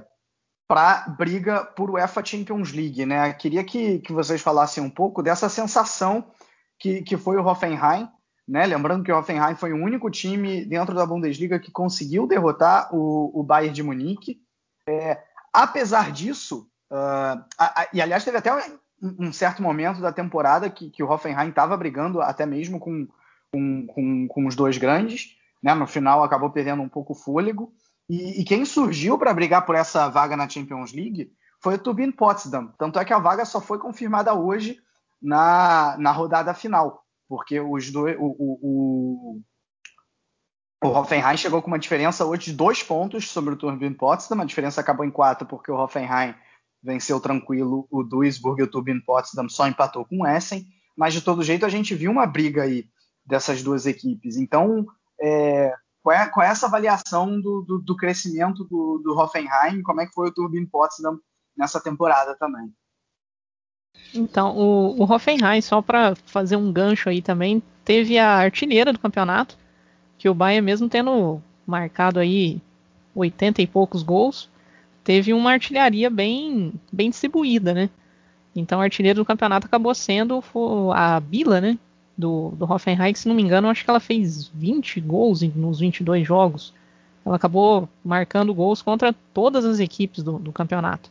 [0.69, 3.33] para briga por UEFA Champions League, né?
[3.35, 6.31] Queria que, que vocês falassem um pouco dessa sensação
[6.83, 8.09] que, que foi o Hoffenheim
[8.47, 8.67] né?
[8.67, 13.31] Lembrando que o Hoffenheim foi o único time dentro da Bundesliga que conseguiu derrotar o,
[13.39, 14.41] o Bayern de Munique.
[14.89, 18.53] É, apesar disso, uh, a, a, e aliás teve até
[19.01, 23.07] um, um, certo momento da temporada que, que o Hoffenheim estava brigando até mesmo com,
[23.53, 25.37] com, com, com, os dois grandes.
[25.63, 25.73] Né?
[25.75, 27.73] No final acabou perdendo um pouco o fôlego.
[28.11, 32.13] E, e quem surgiu para brigar por essa vaga na Champions League foi o Turbine
[32.13, 32.75] Potsdam.
[32.77, 34.83] Tanto é que a vaga só foi confirmada hoje
[35.23, 39.41] na, na rodada final porque os dois, o, o,
[40.85, 44.45] o, Hoffenheim chegou com uma diferença hoje de dois pontos sobre o Turbine Potsdam, a
[44.45, 46.35] diferença acabou em quatro porque o Hoffenheim
[46.83, 51.23] venceu tranquilo o Duisburg e o Turbine Potsdam só empatou com o Essen, mas de
[51.23, 52.85] todo jeito a gente viu uma briga aí
[53.25, 54.37] dessas duas equipes.
[54.37, 54.85] Então,
[55.19, 59.81] é, qual, é, qual, é, essa avaliação do, do, do crescimento do, do, Hoffenheim?
[59.83, 61.19] Como é que foi o Turbine Potsdam
[61.57, 62.71] nessa temporada também?
[64.15, 68.99] Então, o, o Hoffenheim, só para fazer um gancho aí também, teve a artilheira do
[68.99, 69.57] campeonato,
[70.19, 72.61] que o Bayern, mesmo tendo marcado aí
[73.15, 74.51] 80 e poucos gols,
[75.03, 77.91] teve uma artilharia bem, bem distribuída, né?
[78.55, 80.43] Então, a artilheira do campeonato acabou sendo
[80.95, 81.79] a Bila, né?
[82.17, 85.81] Do, do Hoffenheim, que se não me engano, acho que ela fez 20 gols nos
[85.81, 86.75] 22 jogos.
[87.25, 91.11] Ela acabou marcando gols contra todas as equipes do, do campeonato.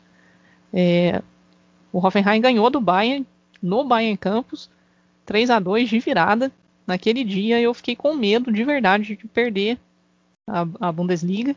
[0.72, 1.22] É,
[1.92, 3.26] o Hoffenheim ganhou do Bayern
[3.62, 4.70] no Bayern Campus,
[5.26, 6.52] 3 a 2 de virada.
[6.88, 9.78] Naquele dia eu fiquei com medo de verdade de perder
[10.48, 11.56] a, a Bundesliga,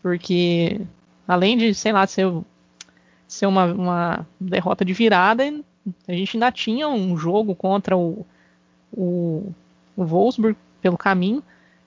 [0.00, 0.80] porque
[1.26, 2.30] além de, sei lá, ser,
[3.26, 5.42] ser uma, uma, derrota de virada,
[6.06, 8.24] a gente ainda tinha um jogo contra o,
[8.92, 9.52] o,
[9.96, 11.42] o Wolfsburg pelo caminho.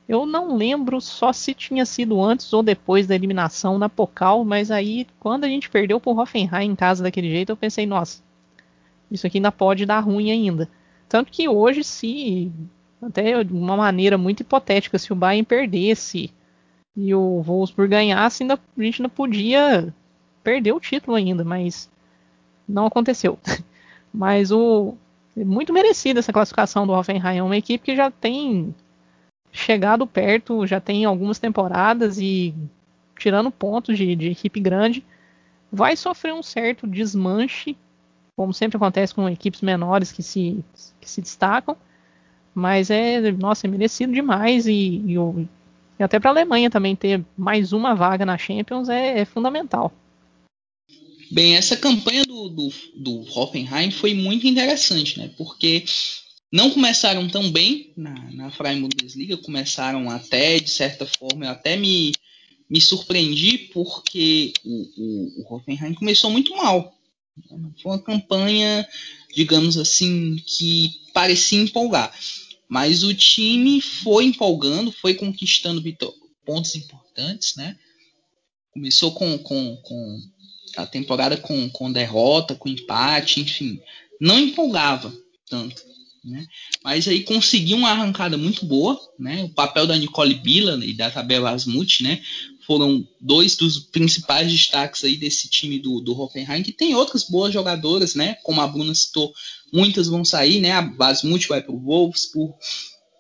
[0.08, 4.72] Eu não lembro só se tinha sido antes ou depois da eliminação na Pokal, mas
[4.72, 8.22] aí quando a gente perdeu pro Hoffenheim em casa daquele jeito, eu pensei, nossa,
[9.12, 10.70] isso aqui ainda pode dar ruim ainda.
[11.10, 12.52] Tanto que hoje, se
[13.02, 16.32] até de uma maneira muito hipotética, se o Bayern perdesse
[16.96, 19.93] e o Wolfsburg ganhasse, ainda, a gente ainda podia
[20.43, 21.89] perder o título ainda, mas
[22.67, 23.38] não aconteceu.
[24.13, 24.96] mas o
[25.36, 28.74] muito merecida essa classificação do Hoffenheim, é uma equipe que já tem
[29.58, 32.54] chegado perto, já tem algumas temporadas e
[33.17, 35.04] tirando pontos de, de equipe grande,
[35.72, 37.76] vai sofrer um certo desmanche,
[38.36, 40.63] como sempre acontece com equipes menores que se,
[41.02, 41.76] que se destacam.
[42.54, 45.15] Mas é, nossa, é merecido demais e, e,
[46.00, 49.91] e até para a Alemanha também ter mais uma vaga na Champions é, é fundamental.
[51.30, 55.30] Bem, essa campanha do, do, do Hoffenheim foi muito interessante, né?
[55.38, 55.84] Porque
[56.51, 61.75] não começaram tão bem na, na Freie Bundesliga, começaram até, de certa forma, eu até
[61.75, 62.13] me,
[62.69, 66.93] me surpreendi porque o, o, o Hoffenheim começou muito mal.
[67.81, 68.88] Foi uma campanha,
[69.36, 72.13] digamos assim, que parecia empolgar.
[72.67, 75.83] Mas o time foi empolgando, foi conquistando
[76.45, 77.77] pontos importantes, né?
[78.71, 80.21] Começou com, com, com
[80.75, 83.79] a temporada com, com derrota, com empate, enfim,
[84.19, 85.13] não empolgava
[85.49, 85.87] tanto.
[86.28, 86.46] Né?
[86.84, 89.46] Mas aí conseguiu uma arrancada muito boa, né?
[89.46, 92.22] O papel da Nicole Bila e da Tabela Asmuth, né?
[92.66, 97.54] Foram dois dos principais destaques aí desse time do, do Hoffenheim, que tem outras boas
[97.54, 98.36] jogadoras, né?
[98.44, 99.34] Como a Bruna citou,
[99.72, 100.74] muitas vão sair, né?
[100.74, 102.54] A Asmuth vai para o Wolfsburg,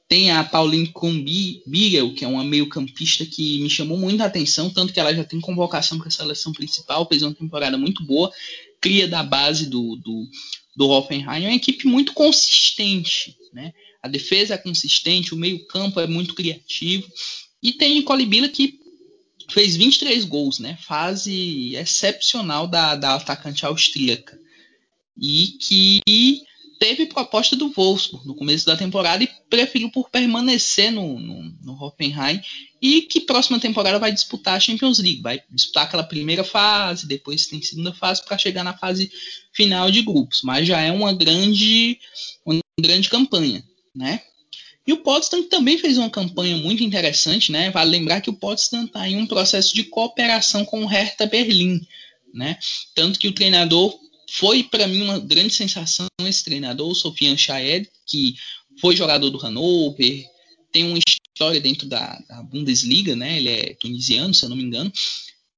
[0.09, 4.99] tem a Pauline Kumbiegel, que é uma meio-campista que me chamou muita atenção, tanto que
[4.99, 8.29] ela já tem convocação para a seleção principal, fez uma temporada muito boa,
[8.81, 10.27] cria da base do, do,
[10.77, 11.43] do Hoffenheim.
[11.43, 13.73] É uma equipe muito consistente, né?
[14.01, 17.11] A defesa é consistente, o meio-campo é muito criativo.
[17.63, 18.79] E tem Nicole Bila que
[19.49, 20.77] fez 23 gols, né?
[20.79, 24.39] Fase excepcional da, da atacante austríaca.
[25.19, 26.43] E que
[26.79, 31.83] teve proposta do Wolfsburg no começo da temporada e preferiu por permanecer no, no, no
[31.83, 32.41] Hoffenheim
[32.81, 37.47] e que próxima temporada vai disputar a Champions League, vai disputar aquela primeira fase, depois
[37.47, 39.11] tem segunda fase para chegar na fase
[39.51, 41.99] final de grupos, mas já é uma grande,
[42.45, 43.63] uma grande campanha,
[43.95, 44.21] né?
[44.85, 47.69] E o Potsdam também fez uma campanha muito interessante, né?
[47.71, 51.85] Vale lembrar que o Potsdam está em um processo de cooperação com o Hertha Berlim,
[52.33, 52.57] né?
[52.95, 58.35] Tanto que o treinador foi para mim uma grande sensação esse treinador, Sofian Shaed, que
[58.81, 60.25] foi jogador do Hannover,
[60.71, 63.37] tem uma história dentro da, da, Bundesliga, né?
[63.37, 64.91] Ele é tunisiano, se eu não me engano.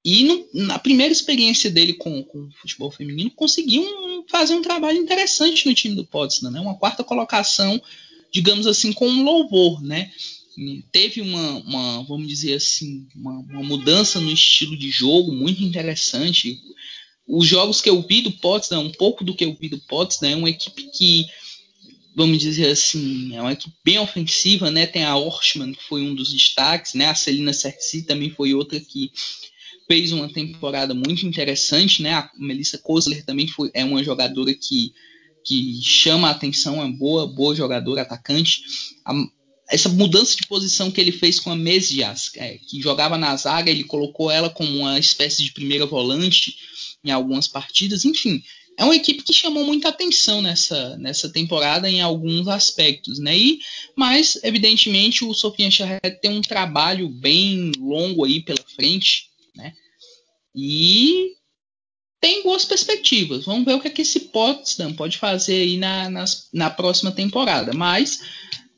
[0.06, 4.62] E no, na primeira experiência dele com, com o futebol feminino, conseguiu um, fazer um
[4.62, 6.60] trabalho interessante no time do Potsdam, né?
[6.60, 7.82] Uma quarta colocação,
[8.32, 10.12] digamos assim, com um louvor, né?
[10.92, 16.60] teve uma, uma, vamos dizer assim, uma, uma, mudança no estilo de jogo muito interessante
[17.30, 20.32] os jogos que eu vi do Potsdam, um pouco do que eu vi do Potsdam,
[20.32, 21.28] é uma equipe que,
[22.16, 24.88] vamos dizer assim, é uma equipe bem ofensiva, né?
[24.88, 27.06] Tem a Orschmann, que foi um dos destaques, né?
[27.06, 29.12] A Celina Cerci também foi outra que
[29.88, 32.14] fez uma temporada muito interessante, né?
[32.14, 34.92] A Melissa Kozler também foi, é uma jogadora que,
[35.46, 38.64] que chama a atenção, é uma boa, boa jogadora, atacante.
[39.06, 39.14] A,
[39.70, 43.70] essa mudança de posição que ele fez com a Mesias, é, que jogava na zaga,
[43.70, 46.56] ele colocou ela como uma espécie de primeira volante,
[47.04, 48.44] em algumas partidas, enfim.
[48.78, 53.38] É uma equipe que chamou muita atenção nessa, nessa temporada em alguns aspectos, né?
[53.38, 53.60] E,
[53.96, 59.74] mas, evidentemente, o Sofian Charret tem um trabalho bem longo aí pela frente, né?
[60.56, 61.34] E
[62.22, 63.44] tem boas perspectivas.
[63.44, 67.12] Vamos ver o que, é que esse Potsdam pode fazer aí na, nas, na próxima
[67.12, 67.74] temporada.
[67.74, 68.22] Mas,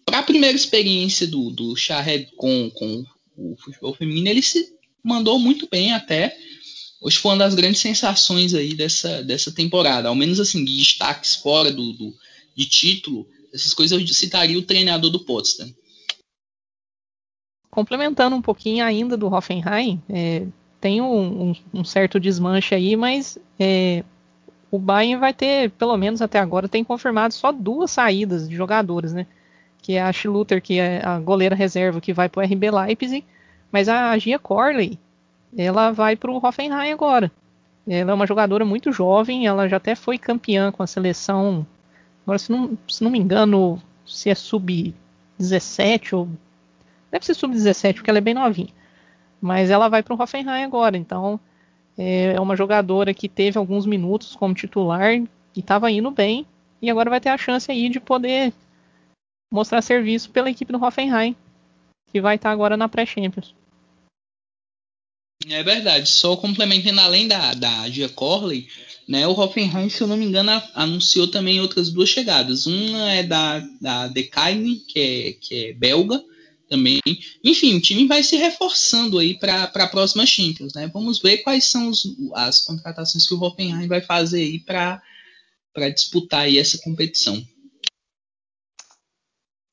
[0.03, 3.03] para a primeira experiência do, do Charret com, com
[3.37, 4.67] o futebol feminino, ele se
[5.03, 6.35] mandou muito bem até
[7.01, 10.07] hoje foi uma das grandes sensações aí dessa, dessa temporada.
[10.07, 12.13] Ao menos assim, de destaques fora do, do
[12.55, 15.73] de título, essas coisas eu citaria o treinador do Potsdam.
[17.69, 20.45] Complementando um pouquinho ainda do Hoffenheim, é,
[20.79, 24.03] tem um, um, um, certo desmanche aí, mas é,
[24.69, 29.13] o Bayern vai ter, pelo menos até agora, tem confirmado só duas saídas de jogadores,
[29.13, 29.25] né?
[29.81, 33.25] Que é a Schluter, que é a goleira reserva que vai para o RB Leipzig,
[33.71, 34.99] mas a Gia Corley,
[35.57, 37.31] ela vai para o Hoffenheim agora.
[37.87, 41.65] Ela é uma jogadora muito jovem, ela já até foi campeã com a seleção.
[42.23, 46.29] Agora, se não, se não me engano, se é sub-17 ou.
[47.11, 48.69] Deve ser sub-17, porque ela é bem novinha.
[49.41, 51.39] Mas ela vai para o Hoffenheim agora, então
[51.97, 56.45] é uma jogadora que teve alguns minutos como titular e estava indo bem,
[56.81, 58.53] e agora vai ter a chance aí de poder
[59.51, 61.35] mostrar serviço pela equipe do Hoffenheim,
[62.11, 63.53] que vai estar agora na pré-Champions.
[65.47, 68.67] É verdade, só complementando além da, da Gia Corley,
[69.07, 72.65] né, o Hoffenheim, se eu não me engano, anunciou também outras duas chegadas.
[72.65, 76.23] Uma é da, da Dekaine, que é, que é belga
[76.69, 77.01] também.
[77.43, 80.73] Enfim, o time vai se reforçando aí para a próxima Champions.
[80.73, 80.87] Né?
[80.87, 85.01] Vamos ver quais são os, as contratações que o Hoffenheim vai fazer aí para
[85.93, 87.45] disputar aí essa competição.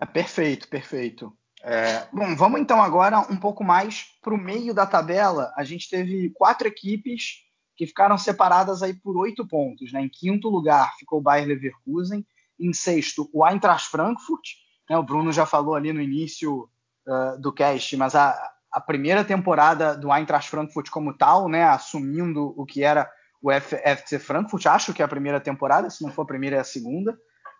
[0.00, 1.32] É perfeito, perfeito.
[1.70, 5.52] É, bom, vamos então agora um pouco mais para o meio da tabela.
[5.54, 7.42] A gente teve quatro equipes
[7.76, 9.92] que ficaram separadas aí por oito pontos.
[9.92, 10.00] Né?
[10.00, 12.26] Em quinto lugar ficou o Bayer Leverkusen,
[12.58, 14.48] em sexto o Eintracht Frankfurt.
[14.88, 14.96] Né?
[14.96, 16.70] O Bruno já falou ali no início
[17.06, 18.34] uh, do cast, mas a,
[18.72, 23.10] a primeira temporada do Eintracht Frankfurt como tal, né, assumindo o que era
[23.42, 26.60] o FC Frankfurt, acho que é a primeira temporada, se não for a primeira é
[26.60, 27.14] a segunda.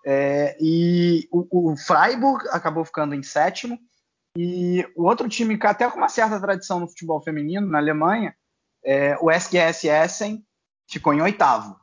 [0.04, 3.78] É, e o, o, Freiburg acabou ficando em sétimo.
[4.40, 8.32] E o outro time que até com uma certa tradição no futebol feminino, na Alemanha,
[8.84, 10.46] é, o SGS Essen,
[10.88, 11.76] ficou em oitavo.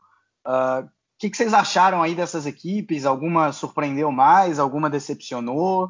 [0.45, 0.89] Ah, o uh,
[1.20, 3.03] que, que, vocês acharam aí dessas equipes?
[3.03, 4.58] Alguma surpreendeu mais?
[4.58, 5.89] Alguma decepcionou?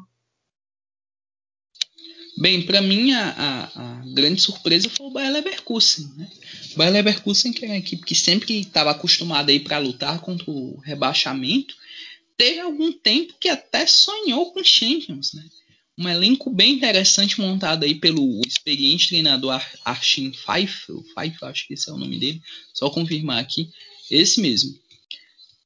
[2.36, 6.12] Bem, para mim a, a, a, grande surpresa foi o Bayer Leverkusen.
[6.16, 6.28] Né?
[6.74, 10.50] O Bayer Leverkusen, que é uma equipe que sempre estava acostumada aí para lutar contra
[10.50, 11.76] o rebaixamento,
[12.36, 15.32] teve algum tempo que até sonhou com Champions.
[15.32, 15.44] Né?
[15.98, 21.88] Um elenco bem interessante montado aí pelo experiente treinador Arshin Pfeiffer, Pfeiffer, acho que esse
[21.88, 22.42] é o nome dele,
[22.74, 23.70] só confirmar aqui,
[24.10, 24.74] esse mesmo.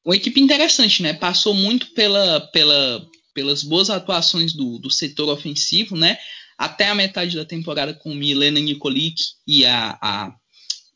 [0.04, 1.12] Uma equipe interessante, né?
[1.12, 6.16] Passou muito pela, pela, pelas boas atuações do, do setor ofensivo, né?
[6.60, 9.16] até a metade da temporada com Milena Nikolic
[9.46, 10.36] e a, a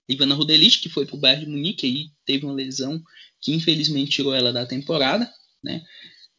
[0.07, 3.03] Ivana Rodelic, que foi para o Bayern de Munique, e teve uma lesão
[3.41, 5.27] que infelizmente tirou ela da temporada,
[5.63, 5.83] né?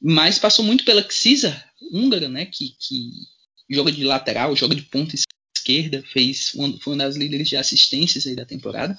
[0.01, 2.45] Mas passou muito pela Xisa húngara, né?
[2.45, 3.11] Que, que
[3.69, 5.15] joga de lateral, joga de ponta
[5.57, 8.95] esquerda, fez foi uma das líderes de assistências aí da temporada.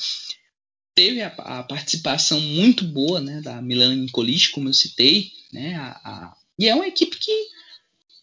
[0.94, 3.40] Teve a, a participação muito boa, né?
[3.40, 5.74] Da Milena Nikolic, como eu citei, né?
[5.76, 7.56] A, a, e é uma equipe que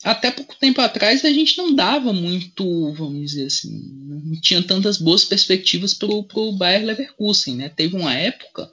[0.03, 3.71] até pouco tempo atrás a gente não dava muito, vamos dizer assim,
[4.05, 7.69] não tinha tantas boas perspectivas para o Bayer Leverkusen, né?
[7.69, 8.69] Teve uma época,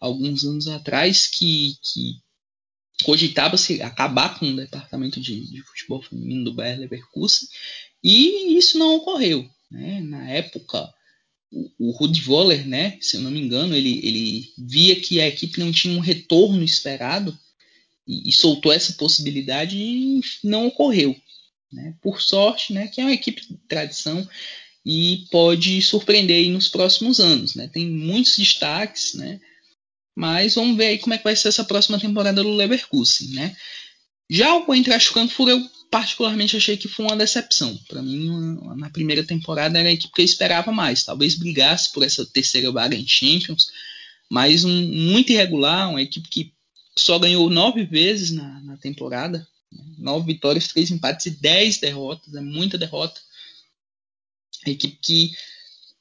[0.00, 2.14] alguns anos atrás, que, que
[3.02, 7.48] cogitava-se acabar com o departamento de, de, futebol feminino do Bayer Leverkusen
[8.02, 10.00] e isso não ocorreu, né?
[10.00, 10.92] Na época,
[11.52, 15.28] o, o Rudi Voller, né, se eu não me engano, ele, ele via que a
[15.28, 17.36] equipe não tinha um retorno esperado
[18.06, 21.14] e, soltou essa possibilidade e não ocorreu.
[21.72, 21.94] Né?
[22.02, 24.28] Por sorte, né, que é uma equipe de tradição
[24.84, 27.54] e pode surpreender nos próximos anos.
[27.54, 27.68] Né?
[27.68, 29.40] Tem muitos destaques, né?
[30.14, 33.28] Mas vamos ver aí como é que vai ser essa próxima temporada do Leverkusen.
[33.28, 33.56] Né?
[34.28, 37.76] Já o Eintracht Frankfurt eu particularmente achei que foi uma decepção.
[37.88, 41.02] Para mim, na primeira temporada era a equipe que eu esperava mais.
[41.02, 43.68] Talvez brigasse por essa terceira vaga em Champions,
[44.30, 46.52] mas um, muito irregular, uma equipe que
[46.96, 49.46] só ganhou nove vezes na, na temporada.
[49.72, 49.84] Né?
[49.98, 52.34] Nove vitórias, três empates e dez derrotas.
[52.34, 53.20] É muita derrota.
[54.64, 55.32] A equipe que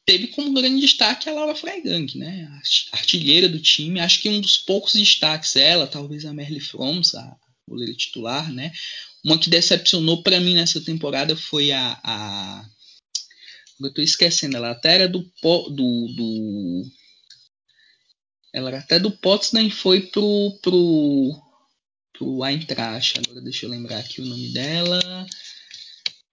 [0.10, 2.52] teve como grande destaque a Laura Freigang, né?
[2.92, 4.00] Artilheira do time.
[4.00, 7.38] Acho que um dos poucos destaques ela, talvez a Merle Froms, a
[7.68, 8.74] goleira titular, né?
[9.24, 12.66] Uma que decepcionou para mim nessa temporada foi a, a
[13.80, 16.92] eu estou esquecendo, ela até era do, do, do
[18.52, 21.40] ela era até do Potsdam foi pro, pro,
[22.14, 23.20] pro Eintracht.
[23.20, 25.28] Agora deixa eu lembrar aqui o nome dela.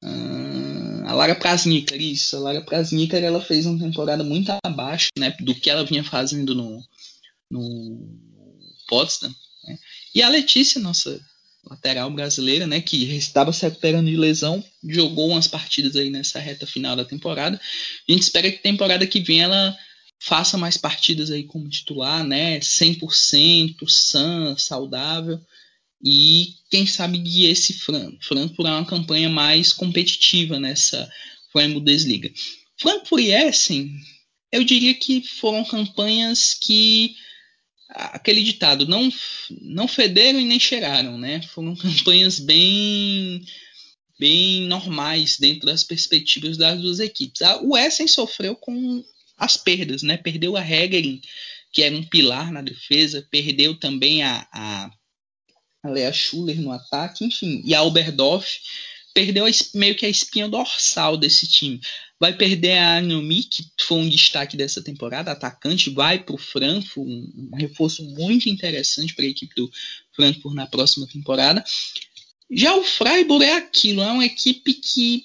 [0.03, 0.66] Uh,
[1.07, 2.37] a Lara Prasnikar, isso.
[2.37, 6.53] A Lara Prasnikar, ela fez uma temporada muito abaixo né, do que ela vinha fazendo
[6.53, 6.83] no,
[7.49, 8.19] no
[8.89, 9.33] Potsdam.
[9.65, 9.79] Né?
[10.13, 11.21] E a Letícia, nossa
[11.65, 16.67] lateral brasileira, né, que estava se recuperando de lesão, jogou umas partidas aí nessa reta
[16.67, 17.61] final da temporada.
[18.09, 19.77] A gente espera que temporada que vem ela
[20.19, 22.59] faça mais partidas aí como titular, né?
[22.59, 25.41] 100%, sã, saudável.
[26.09, 31.11] E quem sabe guie esse Frankfurt a uma campanha mais competitiva nessa
[31.53, 32.31] Bundesliga.
[32.79, 33.91] Frankfurt e Essen,
[34.53, 37.17] eu diria que foram campanhas que
[37.89, 39.11] aquele ditado não
[39.63, 41.43] não federam e nem cheiraram, né?
[41.43, 43.45] Foram campanhas bem
[44.19, 47.41] bem normais dentro das perspectivas das duas equipes.
[47.63, 49.05] O Essen sofreu com
[49.37, 50.17] as perdas, né?
[50.17, 51.21] Perdeu a Hegerin,
[51.73, 54.91] que era um pilar na defesa, perdeu também a, a,
[55.87, 58.47] a Lea Schuller no ataque, enfim, e a Alberdorf
[59.15, 61.81] perdeu a, meio que a espinha dorsal desse time.
[62.21, 67.07] Vai perder a Anomi, que foi um destaque dessa temporada, atacante, vai para o Frankfurt,
[67.07, 69.71] um, um reforço muito interessante para a equipe do
[70.13, 71.65] Frankfurt na próxima temporada.
[72.51, 75.25] Já o Freiburg é aquilo, é uma equipe que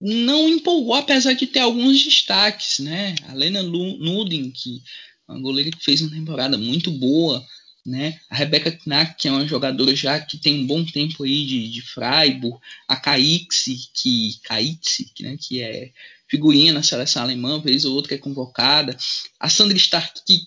[0.00, 3.14] não empolgou, apesar de ter alguns destaques, né?
[3.28, 4.82] A Lena Nudin, que
[5.28, 7.46] é uma goleira que fez uma temporada muito boa,
[7.84, 8.18] né?
[8.30, 11.68] A Rebecca Knack, que é uma jogadora já que tem um bom tempo aí de,
[11.68, 15.36] de Freiburg, a Caixi, que Caixi, né?
[15.40, 15.90] que é
[16.28, 18.96] figurinha na seleção alemã, vez ou outra é convocada,
[19.38, 20.46] a Sandra Stark, que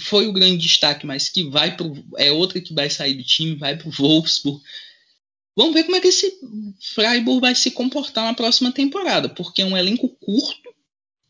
[0.00, 3.54] foi o grande destaque, mas que vai pro, é outra que vai sair do time,
[3.54, 4.60] vai para o Wolfsburg.
[5.54, 6.40] Vamos ver como é que esse
[6.94, 10.71] Freiburg vai se comportar na próxima temporada, porque é um elenco curto.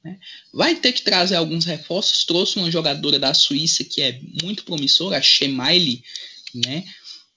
[0.04, 0.18] Né?
[0.52, 2.24] Vai ter que trazer alguns reforços.
[2.24, 6.02] Trouxe uma jogadora da Suíça que é muito promissora, a Schmeile,
[6.54, 6.84] né?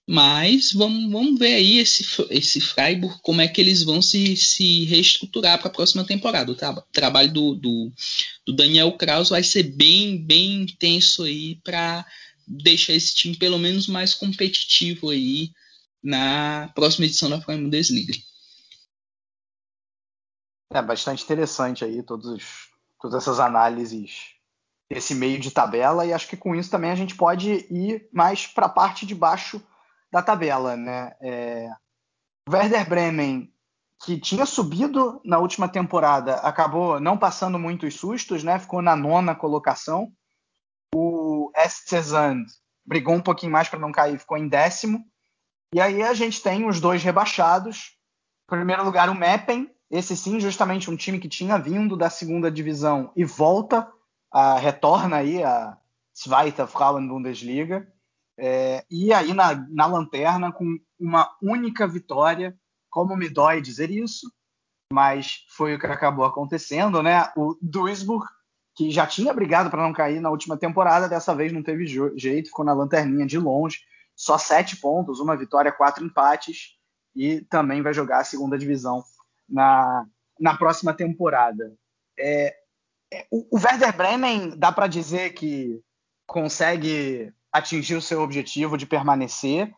[0.08, 4.84] Mas vamos, vamos ver aí esse, esse Freiburg, como é que eles vão se, se
[4.86, 6.52] reestruturar para a próxima temporada.
[6.52, 7.92] O tra trabalho do, do,
[8.46, 12.06] do, Daniel Kraus vai ser bem, bem intenso aí para
[12.48, 15.52] deixar esse time pelo menos mais competitivo aí
[16.04, 18.14] na próxima edição da Bundesliga.
[20.78, 22.70] É bastante interessante aí todos,
[23.00, 24.36] todas essas análises
[24.90, 28.46] desse meio de tabela e acho que com isso também a gente pode ir mais
[28.46, 29.62] para a parte de baixo
[30.12, 31.16] da tabela, né?
[31.22, 31.70] É,
[32.50, 33.52] Werder Bremen
[34.04, 38.60] que tinha subido na última temporada acabou não passando muitos sustos, né?
[38.60, 40.12] Ficou na nona colocação.
[40.94, 42.46] O Estzand
[42.86, 45.04] brigou um pouquinho mais para não cair, ficou em décimo.
[45.74, 47.98] E aí a gente tem os dois rebaixados.
[48.48, 49.75] Em primeiro lugar, o Meppen.
[49.90, 53.92] Esse sim, justamente um time que tinha vindo da segunda divisão e volta,
[54.32, 55.78] a, retorna aí a
[56.18, 57.88] Zweite Frauen Bundesliga.
[58.38, 62.58] É, e aí na, na lanterna com uma única vitória.
[62.90, 64.32] Como me dói dizer isso,
[64.92, 67.30] mas foi o que acabou acontecendo, né?
[67.36, 68.26] O Duisburg,
[68.74, 72.48] que já tinha brigado para não cair na última temporada, dessa vez não teve jeito,
[72.48, 73.80] ficou na lanterninha de longe
[74.16, 76.78] só sete pontos, uma vitória, quatro empates,
[77.14, 79.04] e também vai jogar a segunda divisão
[79.48, 80.06] na,
[80.40, 81.74] na próxima temporada.
[82.18, 82.56] É,
[83.14, 85.82] é, o, o Werder Bremen dá para dizer que
[86.26, 89.72] consegue atingir o seu objetivo de permanecer,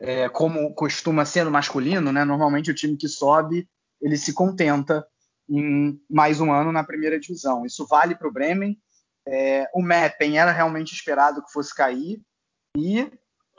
[0.00, 2.24] é, como costuma ser no masculino, né?
[2.24, 3.68] Normalmente o time que sobe
[4.00, 5.06] ele se contenta
[5.48, 7.64] em mais um ano na primeira divisão.
[7.64, 8.76] Isso vale para o Bremen.
[9.26, 12.20] É, o Meppen era realmente esperado que fosse cair
[12.76, 13.10] e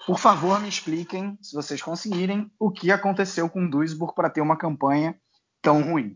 [0.06, 4.42] por favor, me expliquem, se vocês conseguirem, o que aconteceu com o Duisburg para ter
[4.42, 5.18] uma campanha
[5.64, 6.16] tão ruim.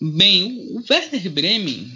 [0.00, 1.92] Bem, o Werder Bremen,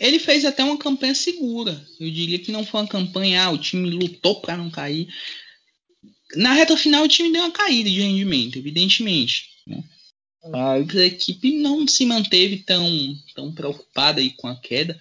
[0.00, 1.86] ele fez até uma campanha segura.
[2.00, 5.08] Eu diria que não foi uma campanha, ah, o time lutou para não cair.
[6.36, 9.50] Na reta final, o time deu uma caída de rendimento, evidentemente.
[9.66, 9.84] Né?
[10.50, 14.98] Mas a equipe não se manteve tão, tão preocupada aí com a queda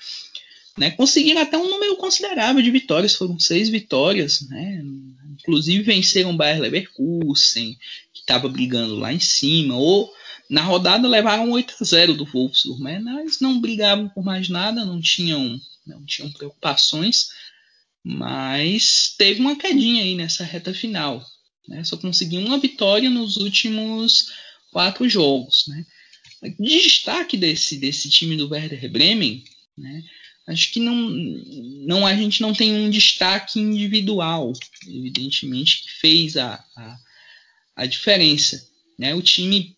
[0.77, 4.83] né, conseguiram até um número considerável de vitórias, foram seis vitórias, né,
[5.39, 7.77] inclusive venceram o Bayer Leverkusen,
[8.13, 10.13] que estava brigando lá em cima, ou
[10.49, 14.85] na rodada levaram 8 a 0 do Wolfsburg, né, mas não brigavam por mais nada,
[14.85, 17.29] não tinham, não tinham preocupações,
[18.03, 21.25] mas teve uma quedinha aí nessa reta final,
[21.67, 24.31] né, só conseguiu uma vitória nos últimos
[24.71, 25.85] quatro jogos, né.
[26.59, 29.43] Destaque desse, desse time do Werder Bremen,
[29.75, 30.03] né,
[30.47, 34.53] acho que não, não a gente não tem um destaque individual,
[34.87, 36.99] evidentemente, que fez a, a,
[37.75, 38.65] a diferença.
[38.97, 39.13] Né?
[39.13, 39.75] O time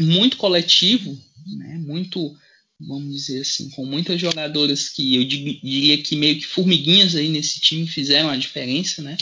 [0.00, 1.16] muito coletivo,
[1.58, 1.78] né?
[1.78, 2.34] muito,
[2.80, 7.60] vamos dizer assim, com muitas jogadoras que eu diria que meio que formiguinhas aí nesse
[7.60, 9.16] time fizeram a diferença, né?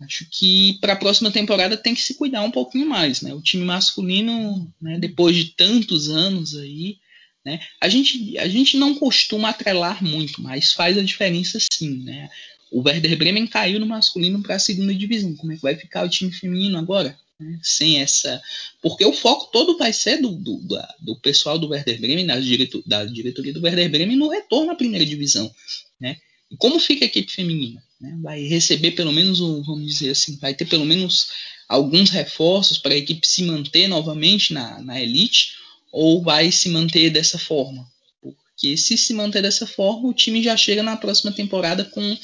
[0.00, 3.32] Acho que para a próxima temporada tem que se cuidar um pouquinho mais, né?
[3.32, 6.98] O time masculino, né, depois de tantos anos aí,
[7.44, 7.60] né?
[7.80, 12.02] A, gente, a gente não costuma atrelar muito, mas faz a diferença sim.
[12.02, 12.30] Né?
[12.70, 15.36] O Werder Bremen caiu no masculino para a segunda divisão.
[15.36, 17.18] Como é que vai ficar o time feminino agora?
[17.38, 17.58] Né?
[17.62, 18.40] Sem essa.
[18.80, 20.60] Porque o foco todo vai ser do, do,
[21.00, 24.74] do pessoal do Werder Bremen, da, diretor, da diretoria do Werder Bremen, no retorno à
[24.74, 25.54] primeira divisão.
[26.00, 26.16] Né?
[26.50, 27.82] E como fica a equipe feminina?
[28.00, 28.16] Né?
[28.22, 31.28] Vai receber pelo menos, um, vamos dizer assim, vai ter pelo menos
[31.68, 35.63] alguns reforços para a equipe se manter novamente na, na elite
[35.94, 37.88] ou vai se manter dessa forma?
[38.20, 42.18] Porque se se manter dessa forma, o time já chega na próxima temporada com,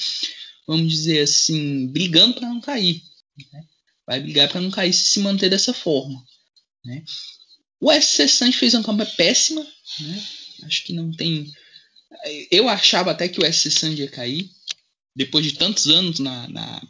[0.66, 3.00] vamos dizer assim, brigando para não cair.
[3.52, 3.64] Né?
[4.04, 6.20] Vai brigar para não cair se se manter dessa forma.
[6.84, 7.04] Né?
[7.80, 9.64] O SC Santos fez uma campanha péssima.
[10.00, 10.24] Né?
[10.64, 11.48] Acho que não tem.
[12.50, 14.50] Eu achava até que o SC Santos ia cair.
[15.14, 16.88] Depois de tantos anos na, na,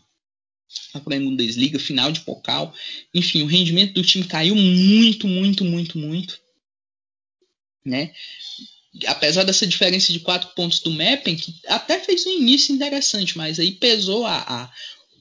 [0.94, 2.74] na Bundesliga, final de Pokal.
[3.12, 6.40] Enfim, o rendimento do time caiu muito, muito, muito, muito
[7.84, 8.12] né?
[9.06, 13.58] Apesar dessa diferença de quatro pontos do Meppen, que até fez um início interessante, mas
[13.58, 14.72] aí pesou a, a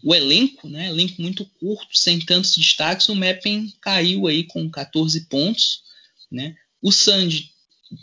[0.02, 0.90] o elenco, né?
[0.90, 3.10] Elenco muito curto, sem tantos destaques.
[3.10, 5.84] O Meppen caiu aí com 14 pontos,
[6.32, 6.56] né?
[6.82, 7.52] O Sandy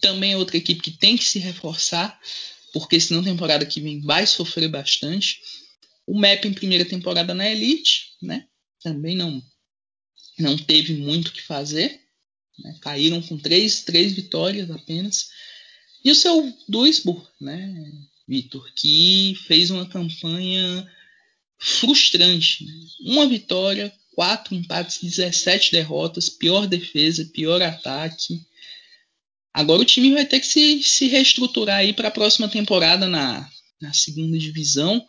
[0.00, 2.20] também é outra equipe que tem que se reforçar,
[2.72, 5.40] porque senão temporada que vem vai sofrer bastante.
[6.06, 8.46] O Meppen primeira temporada na Elite, né?
[8.82, 9.42] Também não
[10.38, 11.98] não teve muito o que fazer,
[12.58, 12.76] né?
[12.80, 15.28] Caíram com três, três vitórias apenas.
[16.04, 17.92] E o seu Duisburg, né,
[18.28, 20.88] Vitor, que fez uma campanha
[21.58, 22.64] frustrante.
[22.64, 22.72] Né?
[23.00, 28.40] Uma vitória, quatro empates, 17 derrotas, pior defesa, pior ataque.
[29.52, 33.48] Agora o time vai ter que se, se reestruturar aí para a próxima temporada na,
[33.80, 35.04] na segunda divisão.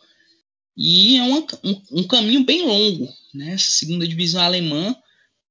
[0.75, 3.53] E é uma, um, um, caminho bem longo, né?
[3.53, 4.95] Essa segunda divisão alemã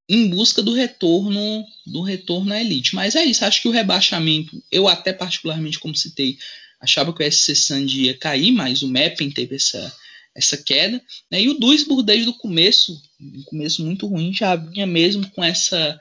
[0.09, 2.95] em busca do retorno do retorno à elite.
[2.95, 6.37] Mas é isso, acho que o rebaixamento, eu até particularmente, como citei,
[6.79, 9.95] achava que o SC Sand ia cair, mas o Meppen teve essa,
[10.33, 11.01] essa queda.
[11.29, 11.41] Né?
[11.41, 15.99] E o Duisburg, desde o começo, um começo muito ruim, já vinha mesmo com essa,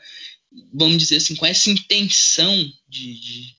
[0.72, 2.54] vamos dizer assim, com essa intenção
[2.88, 3.54] de, de,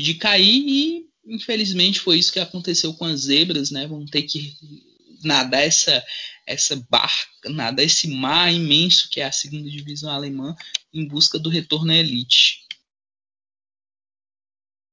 [0.00, 3.86] de cair e infelizmente foi isso que aconteceu com as zebras, né?
[3.86, 4.56] Vão ter que
[5.24, 6.02] nadar essa
[6.46, 10.56] essa barca, nadar esse mar imenso que é a segunda divisão alemã
[10.92, 12.66] em busca do retorno à elite.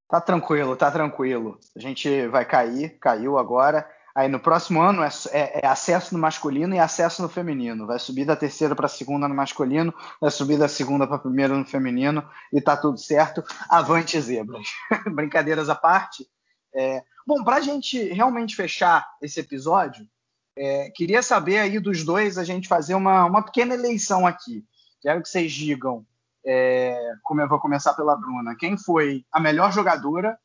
[0.08, 1.60] Tá tranquilo, tá tranquilo.
[1.76, 3.88] A gente vai cair, caiu agora.
[4.16, 7.86] Aí no próximo ano é, é, é acesso no masculino e acesso no feminino.
[7.86, 11.20] Vai subir da terceira para a segunda no masculino, vai subir da segunda para a
[11.20, 13.44] primeira no feminino e tá tudo certo.
[13.70, 14.68] Avante zebras.
[15.14, 16.28] Brincadeiras à parte.
[16.74, 20.08] É, bom, para a gente realmente fechar esse episódio,
[20.56, 24.66] é, queria saber aí dos dois a gente fazer uma, uma pequena eleição aqui.
[25.02, 26.06] Quero que vocês digam,
[26.46, 30.38] é, como eu vou começar pela Bruna, quem foi a melhor jogadora.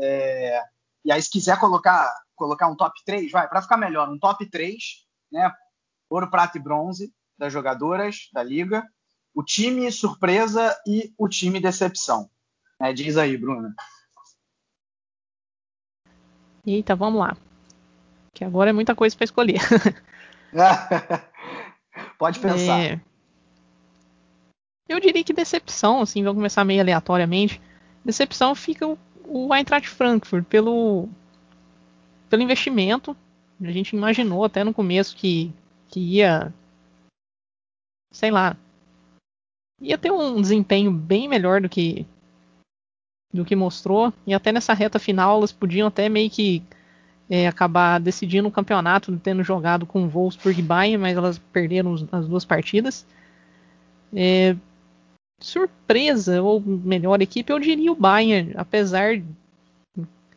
[0.00, 0.60] É,
[1.04, 4.48] e aí, se quiser colocar, colocar um top 3, vai, para ficar melhor, um top
[4.48, 5.52] 3, né?
[6.08, 8.86] Ouro, prata e bronze das jogadoras da liga,
[9.34, 12.30] o time surpresa e o time decepção.
[12.80, 13.74] É, diz aí, Bruna.
[16.66, 17.36] Eita, vamos lá.
[18.34, 19.60] Que agora é muita coisa para escolher.
[22.18, 22.80] Pode pensar.
[22.80, 23.00] É...
[24.88, 27.60] Eu diria que decepção, assim, vamos começar meio aleatoriamente.
[28.04, 31.08] Decepção fica o, o Eintracht Frankfurt pelo
[32.28, 33.16] pelo investimento.
[33.62, 35.52] A gente imaginou até no começo que,
[35.88, 36.52] que ia,
[38.10, 38.56] sei lá,
[39.80, 42.04] ia ter um desempenho bem melhor do que
[43.32, 44.12] do que mostrou.
[44.26, 46.62] E até nessa reta final elas podiam até meio que
[47.28, 52.26] é, acabar decidindo o campeonato, tendo jogado com Wolfsburg e Bayern, mas elas perderam as
[52.26, 53.06] duas partidas.
[54.14, 54.56] É,
[55.40, 59.20] surpresa, ou melhor equipe, eu diria o Bayern, apesar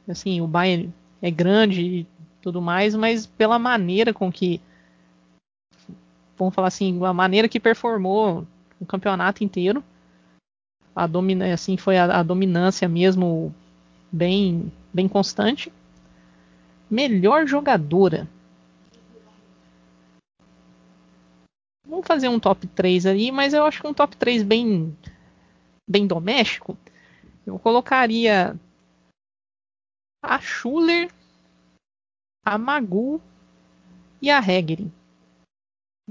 [0.07, 2.07] assim, o Bayern é grande e
[2.41, 4.61] tudo mais, mas pela maneira com que
[6.37, 8.45] vamos falar assim, a maneira que performou
[8.79, 9.83] o campeonato inteiro,
[10.95, 13.53] a domina, assim foi a, a dominância mesmo
[14.11, 15.71] bem bem constante.
[16.89, 18.27] Melhor jogadora.
[21.85, 24.95] Vamos fazer um top 3 aí, mas eu acho que um top 3 bem,
[25.89, 26.77] bem doméstico.
[27.45, 28.59] Eu colocaria
[30.21, 31.11] a Schuller,
[32.45, 33.21] a Magu
[34.21, 34.91] e a Hegerin.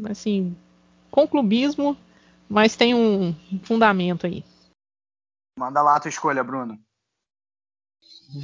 [0.04, 0.56] Assim,
[1.10, 1.96] com clubismo,
[2.48, 4.44] mas tem um fundamento aí.
[5.58, 6.78] Manda lá a tua escolha, Bruno.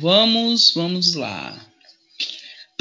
[0.01, 1.72] Vamos, vamos lá.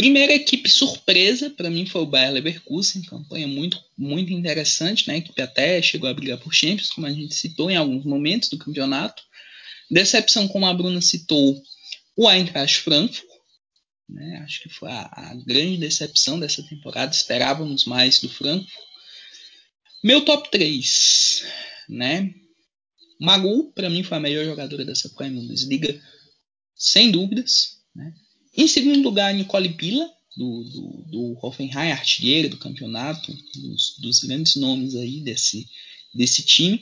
[0.02, 5.14] Primeira equipe surpresa para mim foi o Bayer Leverkusen, campanha muito muito interessante, né?
[5.14, 8.50] A equipe até chegou a brigar por Champions, como a gente citou em alguns momentos
[8.50, 9.22] do campeonato.
[9.92, 11.62] Decepção, como a Bruna citou,
[12.18, 13.28] o Eintracht Frankfurt,
[14.10, 14.42] né?
[14.44, 17.14] Acho que foi a, a grande decepção dessa temporada.
[17.14, 18.74] Esperávamos mais do Frankfurt.
[20.04, 21.46] Meu top 3,
[21.88, 22.34] né?
[23.20, 26.02] Magu, para mim, foi a melhor jogadora dessa Premier Bundesliga,
[26.76, 27.84] sem dúvidas.
[27.94, 28.12] Né?
[28.56, 34.56] Em segundo lugar, Nicole Pila, do, do, do Hoffenheim, artilheira do campeonato, dos, dos, grandes
[34.56, 35.68] nomes aí desse,
[36.14, 36.82] desse time.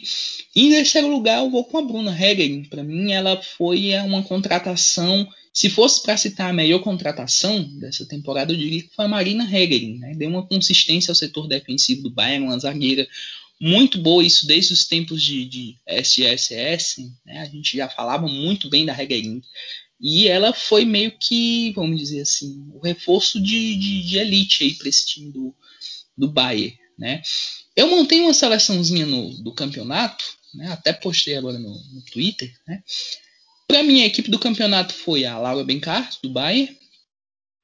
[0.55, 2.65] E em terceiro lugar, eu vou com a Bruna Hegering.
[2.65, 5.27] Para mim, ela foi uma contratação.
[5.53, 9.43] Se fosse para citar a melhor contratação dessa temporada, eu diria que foi a Marina
[9.43, 9.97] Hegering.
[9.97, 10.13] Né?
[10.15, 13.07] Deu uma consistência ao setor defensivo do Bayern, uma zagueira
[13.59, 17.11] muito boa, isso desde os tempos de, de SSS.
[17.25, 17.39] Né?
[17.39, 19.41] A gente já falava muito bem da Hegering.
[19.99, 24.73] E ela foi meio que, vamos dizer assim, o reforço de, de, de elite aí
[24.73, 25.53] para esse time do,
[26.17, 27.21] do Bayern, né?
[27.75, 30.23] Eu montei uma seleçãozinha no, do campeonato,
[30.53, 30.71] né?
[30.71, 32.81] até postei agora no, no Twitter, né?
[33.67, 36.75] Para mim, a equipe do campeonato foi a Laura Bencar, do Bayern,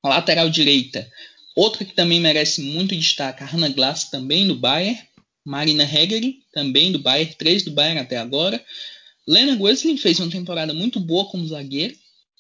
[0.04, 1.10] a lateral direita,
[1.56, 5.02] outra que também merece muito destaque, a Hannah Glass, também do Bayern,
[5.44, 8.64] Marina Hegeri, também do Bayern, três do Bayern até agora.
[9.28, 11.96] Lena Gosling fez uma temporada muito boa como zagueiro,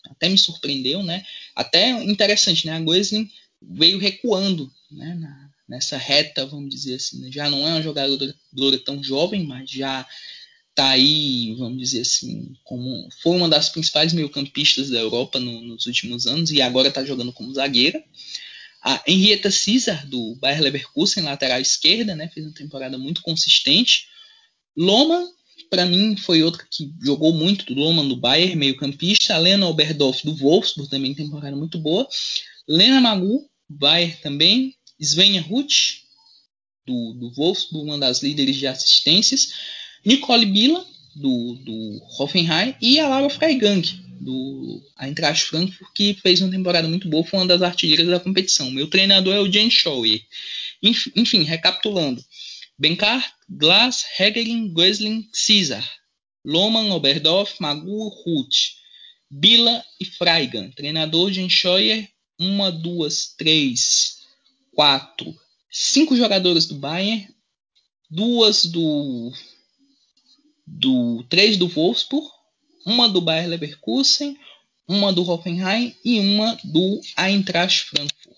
[0.09, 1.23] até me surpreendeu, né?
[1.55, 2.73] Até interessante, né?
[2.73, 3.29] A Gosling
[3.61, 5.15] veio recuando, né?
[5.15, 7.31] Na, nessa reta, vamos dizer assim, né?
[7.31, 10.07] já não é uma jogadora tão jovem, mas já
[10.75, 15.85] tá aí, vamos dizer assim, como foi uma das principais meio-campistas da Europa no, nos
[15.85, 18.03] últimos anos e agora está jogando como zagueira.
[18.83, 22.27] A Henrietta Caesar, do Bayer Leverkusen, lateral esquerda, né?
[22.27, 24.07] Fez uma temporada muito consistente.
[24.77, 25.27] Loman,
[25.69, 29.37] para mim, foi outra que jogou muito, do Loman do Bayern, meio campista.
[29.37, 32.07] Lena Oberdorf, do Wolfsburg, também temporada muito boa.
[32.67, 34.75] Lena Magu, Bayern também.
[35.01, 36.01] Svenja Ruth,
[36.85, 39.53] do, do Wolfsburg, uma das líderes de assistências.
[40.05, 40.85] Nicole Bila,
[41.15, 42.75] do, do Hoffenheim.
[42.81, 43.81] E a Laura Freigang,
[44.19, 48.69] do Eintracht Frankfurt, que fez uma temporada muito boa, foi uma das artilheiras da competição.
[48.71, 50.21] Meu treinador é o Jen Schauer.
[50.81, 52.23] Enfim, recapitulando.
[52.77, 55.83] Benkar, Glass, Hegelin, Gösling, Caesar.
[56.43, 58.75] Loman, Oberdorf, Magu, Ruth.
[59.29, 60.71] Bila e Freigan.
[60.71, 62.07] Treinador Jen Scheuer.
[62.37, 64.17] Uma, duas, três,
[64.73, 65.33] quatro,
[65.71, 67.27] cinco jogadores do Bayern.
[68.09, 69.31] Duas do.
[70.67, 72.35] do três do Wolfsburg
[72.85, 74.37] uma do Bayer Leverkusen,
[74.87, 78.35] uma do Hoffenheim e uma do Eintracht Frankfurt.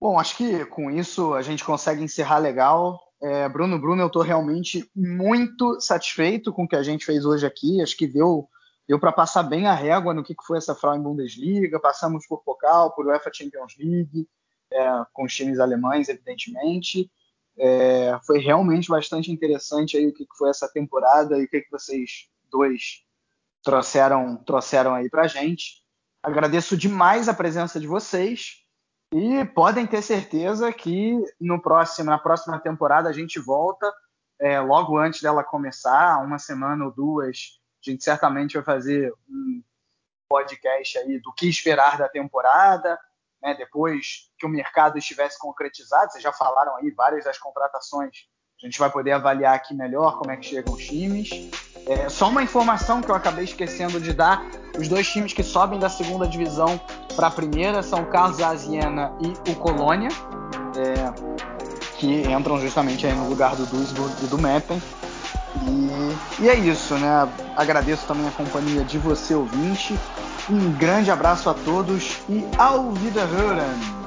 [0.00, 2.98] Bom, acho que com isso a gente consegue encerrar legal.
[3.20, 7.44] É, Bruno, Bruno, eu estou realmente muito satisfeito com o que a gente fez hoje
[7.44, 7.82] aqui.
[7.82, 8.48] Acho que deu,
[8.86, 11.80] deu para passar bem a régua no que, que foi essa Frauen Bundesliga.
[11.80, 14.28] Passamos por Pokal, por UEFA Champions League,
[14.72, 17.10] é, com os times alemães, evidentemente.
[17.58, 21.62] É, foi realmente bastante interessante aí o que, que foi essa temporada e o que,
[21.62, 23.02] que vocês dois
[23.64, 25.82] trouxeram, trouxeram aí para gente.
[26.22, 28.67] Agradeço demais a presença de vocês
[29.12, 33.90] e podem ter certeza que no próximo, na próxima temporada a gente volta
[34.40, 37.58] é, logo antes dela começar, uma semana ou duas.
[37.84, 39.62] A gente certamente vai fazer um
[40.28, 42.98] podcast aí do que esperar da temporada,
[43.42, 46.12] né, depois que o mercado estivesse concretizado.
[46.12, 48.26] Vocês já falaram aí várias das contratações.
[48.62, 51.67] A gente vai poder avaliar aqui melhor como é que chegam os times.
[51.86, 54.44] É, só uma informação que eu acabei esquecendo de dar:
[54.78, 56.80] os dois times que sobem da segunda divisão
[57.16, 60.08] para a primeira são Carlos Aziena e o Colônia,
[60.76, 61.12] é,
[61.98, 64.80] que entram justamente aí no lugar do Duisburg e do Meppen.
[65.66, 67.28] E, e, é isso, né?
[67.56, 69.98] Agradeço também a companhia de você, ouvinte.
[70.48, 73.97] Um grande abraço a todos e ao Wiederhören!